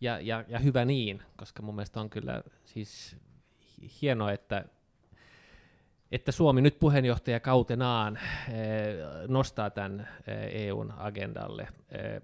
[0.00, 3.16] ja, ja, ja hyvä niin, koska mun mielestä on kyllä siis
[4.02, 4.64] hienoa, että
[6.12, 8.96] että Suomi nyt puheenjohtajakautenaan eh,
[9.28, 11.68] nostaa tämän eh, EUn agendalle.
[11.90, 12.22] Eh,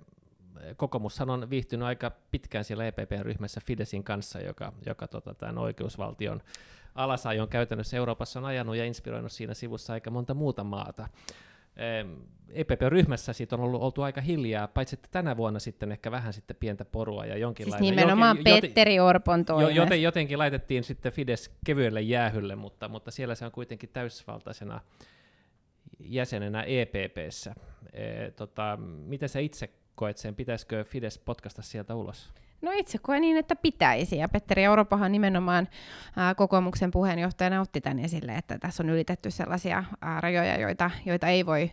[0.76, 6.42] kokoomushan on viihtynyt aika pitkään siellä EPPn ryhmässä Fidesin kanssa, joka, joka tota, tämän oikeusvaltion
[6.94, 11.08] alasajon käytännössä Euroopassa on ajanut ja inspiroinut siinä sivussa aika monta muuta maata.
[12.48, 16.56] EPP-ryhmässä siitä on ollut oltu aika hiljaa, paitsi että tänä vuonna sitten ehkä vähän sitten
[16.60, 17.84] pientä porua ja jonkinlainen...
[17.86, 19.76] Siis nimenomaan jonkin, Petteri Orpon toimesta.
[19.76, 24.80] Joten, jotenkin laitettiin sitten Fides kevyelle jäähylle, mutta, mutta siellä se on kuitenkin täysvaltaisena
[26.00, 27.54] jäsenenä EPPssä.
[27.92, 32.32] E, tota, miten sä itse koet sen, pitäisikö Fides potkasta sieltä ulos?
[32.62, 34.16] No itse koen niin, että pitäisi.
[34.16, 35.68] Ja Petteri Europahan nimenomaan
[36.16, 41.26] ää, kokoomuksen puheenjohtajana otti tämän esille, että tässä on ylitetty sellaisia ää, rajoja, joita, joita
[41.26, 41.70] ei voi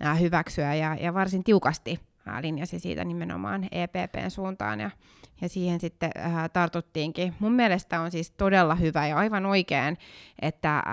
[0.00, 2.00] ää, hyväksyä ja, ja varsin tiukasti
[2.40, 4.80] linjasi siitä nimenomaan EPPn suuntaan.
[4.80, 4.90] Ja,
[5.40, 7.34] ja siihen sitten äh, tartuttiinkin.
[7.38, 9.98] Mun mielestä on siis todella hyvä ja aivan oikein,
[10.42, 10.84] että äh,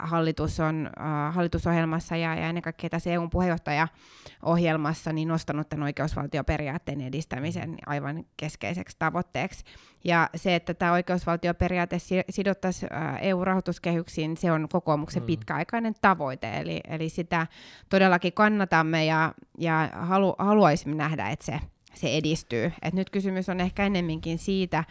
[0.00, 7.00] hallitus on äh, hallitusohjelmassa ja, ja ennen kaikkea tässä EUn puheenjohtajaohjelmassa niin nostanut tämän oikeusvaltioperiaatteen
[7.00, 9.64] edistämisen aivan keskeiseksi tavoitteeksi.
[10.04, 11.98] Ja se, että tämä oikeusvaltioperiaate
[12.30, 15.26] sidottaisiin äh, EU-rahoituskehyksiin, se on kokoomuksen mm.
[15.26, 16.60] pitkäaikainen tavoite.
[16.60, 17.46] Eli, eli sitä
[17.88, 20.34] todellakin kannatamme ja, ja halu,
[20.70, 21.60] haluaisimme nähdä, että se
[21.94, 22.72] se edistyy.
[22.82, 24.84] Et nyt kysymys on ehkä ennemminkin siitä,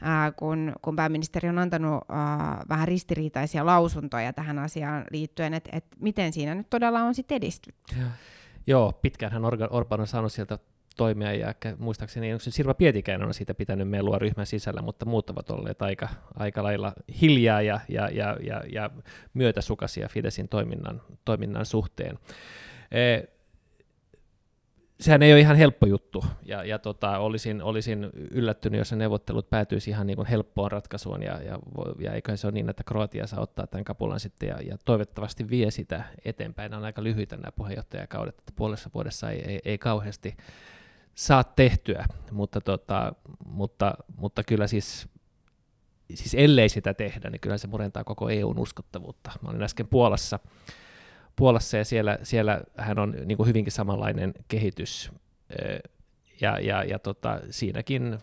[0.00, 5.84] ää, kun, kun pääministeri on antanut ää, vähän ristiriitaisia lausuntoja tähän asiaan liittyen, että et
[6.00, 7.94] miten siinä nyt todella on sitten edistytty.
[8.66, 10.58] Joo, pitkäänhän Orban on saanut sieltä
[10.96, 15.50] toimia, ja muistaakseni onko Sirva Pietikäinen on siitä pitänyt melua ryhmän sisällä, mutta muut ovat
[15.50, 18.90] olleet aika, aika lailla hiljaa ja, ja, ja, ja, ja
[19.34, 22.18] myötäsukaisia Fidesin toiminnan, toiminnan suhteen.
[22.90, 23.22] E,
[25.02, 29.50] sehän ei ole ihan helppo juttu, ja, ja tota, olisin, olisin yllättynyt, jos ne neuvottelut
[29.50, 31.58] päätyisi ihan niin kuin helppoon ratkaisuun, ja, ja,
[31.98, 35.50] ja eiköhän se ole niin, että Kroatia saa ottaa tämän kapulan sitten, ja, ja toivottavasti
[35.50, 36.70] vie sitä eteenpäin.
[36.70, 40.36] Nämä on aika lyhyitä nämä puheenjohtajakaudet, että puolessa vuodessa ei, ei, ei kauheasti
[41.14, 43.12] saa tehtyä, mutta, tota,
[43.44, 45.08] mutta, mutta kyllä siis
[46.14, 49.30] siis ellei sitä tehdä, niin kyllä se murentaa koko EUn uskottavuutta.
[49.42, 50.38] Mä olin äsken Puolassa,
[51.36, 55.12] Puolassa ja siellä, siellä hän on niin kuin hyvinkin samanlainen kehitys
[56.40, 58.18] ja, ja, ja tota, siinäkin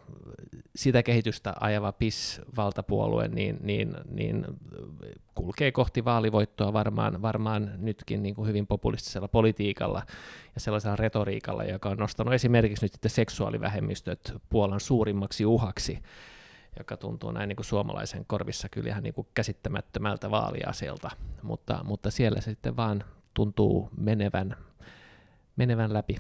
[0.76, 4.46] sitä kehitystä ajava PIS-valtapuolue niin, niin, niin
[5.36, 10.02] kulkee kohti vaalivoittoa varmaan, varmaan nytkin niin kuin hyvin populistisella politiikalla
[10.56, 16.00] ja sellaisella retoriikalla, joka on nostanut esimerkiksi nyt seksuaalivähemmistöt Puolan suurimmaksi uhaksi
[16.80, 21.10] joka tuntuu näin niin kuin suomalaisen korvissa kyllä ihan niin kuin käsittämättömältä vaaliaseelta,
[21.42, 23.04] mutta, mutta siellä se sitten vaan
[23.34, 24.56] tuntuu menevän,
[25.56, 26.18] menevän läpi.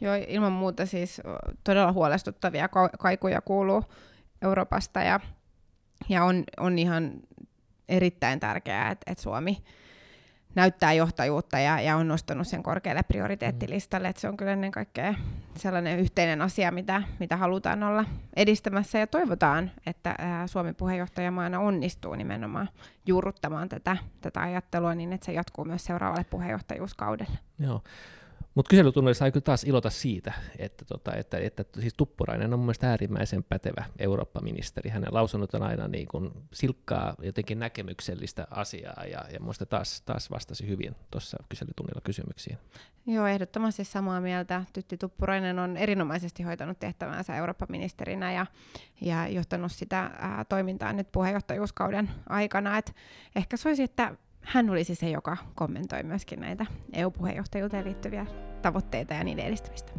[0.00, 1.20] Joo, ilman muuta siis
[1.64, 2.68] todella huolestuttavia
[2.98, 3.84] kaikuja kuuluu
[4.42, 5.20] Euroopasta ja,
[6.08, 7.12] ja on, on ihan
[7.88, 9.64] erittäin tärkeää, että, että Suomi
[10.54, 14.08] näyttää johtajuutta ja, ja on nostanut sen korkealle prioriteettilistalle.
[14.08, 14.10] Mm.
[14.10, 15.14] Että se on kyllä ennen kaikkea
[15.56, 18.04] sellainen yhteinen asia, mitä, mitä halutaan olla
[18.36, 22.68] edistämässä ja toivotaan, että ää, Suomi puheenjohtajamaana onnistuu nimenomaan
[23.06, 27.38] juurruttamaan tätä, tätä ajattelua niin, että se jatkuu myös seuraavalle puheenjohtajuuskaudelle.
[27.58, 27.82] Joo.
[28.60, 32.66] Mutta kyselytunnilla sai kyllä taas ilota siitä, että, tota, että, että siis Tuppurainen on mun
[32.66, 34.90] mielestä äärimmäisen pätevä Eurooppa-ministeri.
[34.90, 40.30] Hänen lausunnot on aina niin kuin silkkaa jotenkin näkemyksellistä asiaa ja, ja muista taas, taas
[40.30, 42.58] vastasi hyvin tuossa kyselytunnilla kysymyksiin.
[43.06, 44.64] Joo, ehdottomasti samaa mieltä.
[44.72, 48.46] Tytti Tuppurainen on erinomaisesti hoitanut tehtävänsä Eurooppa-ministerinä ja,
[49.00, 52.78] ja johtanut sitä ää, toimintaa nyt puheenjohtajuuskauden aikana.
[52.78, 52.94] Et
[53.36, 58.26] ehkä se olisi, että hän oli siis se, joka kommentoi myöskin näitä EU-puheenjohtajuuteen liittyviä
[58.62, 59.92] tavoitteita ja niiden edistämistä.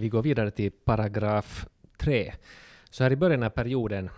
[0.00, 1.66] Vi går vidare till paragraf
[2.04, 2.32] 3.
[2.90, 4.10] Så här i början av perioden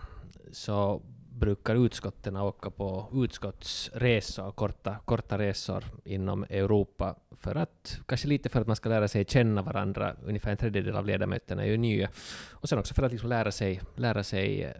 [0.51, 1.01] så
[1.43, 8.61] brukar utskotten åka på utskottsresor, korta, korta resor inom Europa, för att, kanske lite för
[8.61, 10.15] att man ska lära sig känna varandra.
[10.25, 12.09] Ungefär en tredjedel av ledamöterna är ju nya.
[12.51, 14.71] Och sen också för att liksom lära, sig, lära sig eh,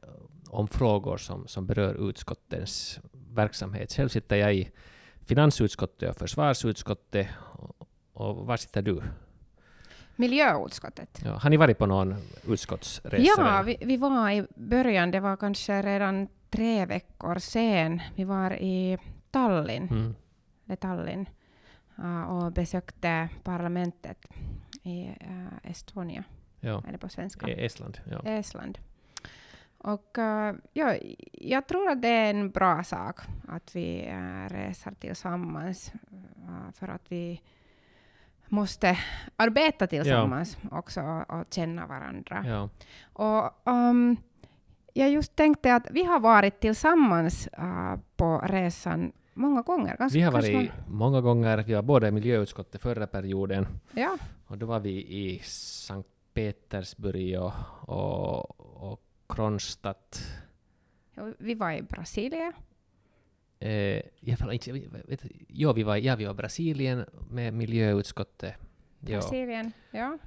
[0.49, 3.93] om frågor som, som berör utskottens verksamhet.
[3.93, 4.70] Själv sitter jag i
[5.26, 7.28] finansutskottet och försvarsutskottet.
[7.38, 9.01] Och, och var sitter du?
[10.16, 11.22] Miljöutskottet.
[11.26, 12.16] Ja, har ni varit på någon
[12.47, 13.24] utskottsresa?
[13.38, 18.01] Ja, vi, vi var i början, det var kanske redan tre veckor sen.
[18.16, 18.97] Vi var i
[19.32, 20.16] Tallinn, Mm.
[20.80, 21.30] Tallinn
[22.28, 24.26] och besökte parlamentet
[24.84, 26.24] i uh, Estonia,
[26.60, 27.97] Ja, eller på svenska, i Estland.
[28.12, 28.22] Ja.
[28.26, 28.78] Estland.
[29.78, 30.95] Och uh, ja,
[31.32, 35.93] jag tror att det är en bra sak att vi uh, reser tillsammans,
[36.74, 37.41] för att vi
[38.45, 38.97] måste
[39.36, 42.43] arbeta tillsammans också och, och känna varandra.
[42.47, 42.70] Ja.
[43.14, 44.18] Och, um,
[44.94, 49.98] jag just tänkte att vi har varit tillsammans uh, på resan många gånger.
[49.98, 54.18] Ganska, Vi har varit många gånger, vi var båda i miljöutskottet förra perioden, Ja,
[54.48, 58.60] och då var vi i Sankt Petersburg och, och,
[58.91, 60.22] och Kronstadt.
[61.18, 62.54] och vi var i Brasilien.
[63.60, 68.56] Eh, jag inte, vet, ja, vi var, ja, vi var i Brasilien med miljöutskottet.
[69.00, 70.18] Ja, Brasilien, ja.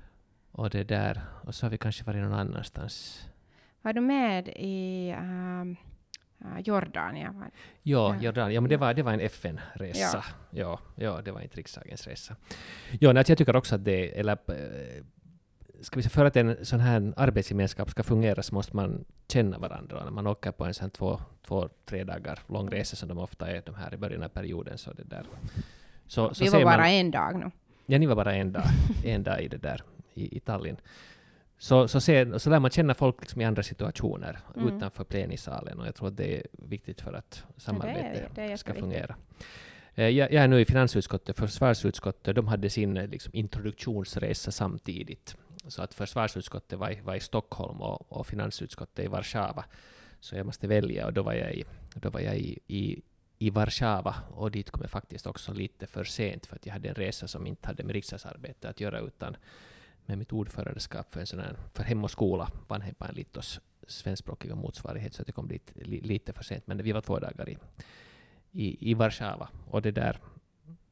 [0.53, 1.21] och det där.
[1.45, 3.27] Och så har vi kanske varit någon annanstans.
[3.83, 5.77] Var du med i um,
[6.45, 7.39] uh, Jordanien?
[7.39, 7.51] Var-
[7.83, 8.23] Ja, Ja.
[8.23, 8.55] Jordan.
[8.55, 10.25] Ja, men det var, det var en FN-resa.
[10.51, 10.81] Ja.
[10.95, 12.37] Ja, det var inte riksdagens resa.
[13.01, 15.05] Ja, nej, jag tycker också att det, eller eh,
[15.81, 19.59] ska vi säga, för att en sån här arbetsgemenskap ska fungera så måste man känna
[19.59, 19.99] varandra.
[19.99, 23.19] Och när man åker på en sån två, två, tre dagar lång resa som de
[23.19, 25.25] ofta är de här i början av perioden så det där.
[26.07, 27.51] Så, så vi var bara man, en dag nu.
[27.87, 28.65] Ja, ni var bara en dag,
[29.05, 29.83] en dag i det där,
[30.15, 30.77] i, i Tallinn.
[31.59, 34.77] Så, så, ser, så lär man känna folk liksom i andra situationer Mm.
[34.77, 39.17] utanför plenisalen och jag tror att det är viktigt för att samarbetet är ska fungera.
[39.95, 45.37] Eh, Jag, jag är nu i finansutskottet, försvarsutskottet, de hade sin liksom, introduktionsresa samtidigt.
[45.69, 49.65] Så att försvarsutskottet var i, var i Stockholm och, och finansutskottet i Warszawa.
[50.21, 53.03] Så jag måste välja och då var jag i, då var jag i, i,
[53.39, 56.89] i Warszawa och dit kom jag faktiskt också lite för sent för att jag hade
[56.89, 59.37] en resa som inte hade med riksdagsarbete att göra utan
[60.07, 65.15] med mitt ordförandeskap för en sån här, för Hem och skola, Vanhempain Liitos svenskspråkiga motsvarighet,
[65.15, 66.67] så att jag kom dit li, lite för sent.
[66.67, 67.59] Men vi var två dagar i,
[68.53, 69.49] i, i Warszawa.
[69.71, 70.19] Och det där,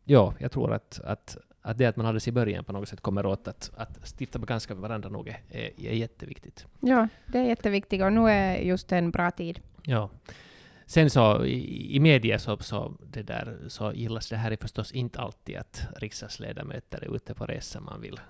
[0.05, 3.01] ja, jag tror att, att, att det att man alldeles i början på något sätt
[3.01, 6.67] kommer åt att, att stifta bekantskap med varandra nog är, är, är jätteviktigt.
[6.81, 9.61] Ja, det är jätteviktigt och nu är just en bra tid.
[9.83, 10.11] Ja.
[10.87, 14.93] Sen så i, i media så, så, det där, så gillas det här är förstås
[14.93, 17.81] inte alltid att riksdagsledamöter är ute på resa.
[17.81, 18.21] Man vill,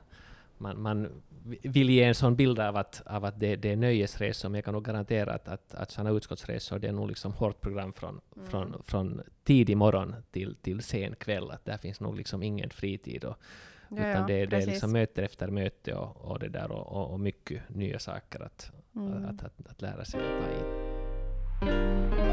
[0.58, 1.22] man, man
[1.62, 4.64] vill ge en sån bild av att, av att det, det är nöjesresor, men jag
[4.64, 8.20] kan nog garantera att, att, att sådana utskottsresor, det är nog liksom hårt program från,
[8.36, 8.48] Mm.
[8.50, 11.50] från, från tidig morgon till, till sen kväll.
[11.50, 13.24] Att där finns nog liksom ingen fritid.
[13.24, 13.36] Och,
[13.88, 16.86] Ja, utan ja, det, det är liksom möte efter möte och, och, det där, och,
[16.92, 19.24] och, och mycket nya saker att, Mm.
[19.24, 22.23] att, att, att lära sig att ta in.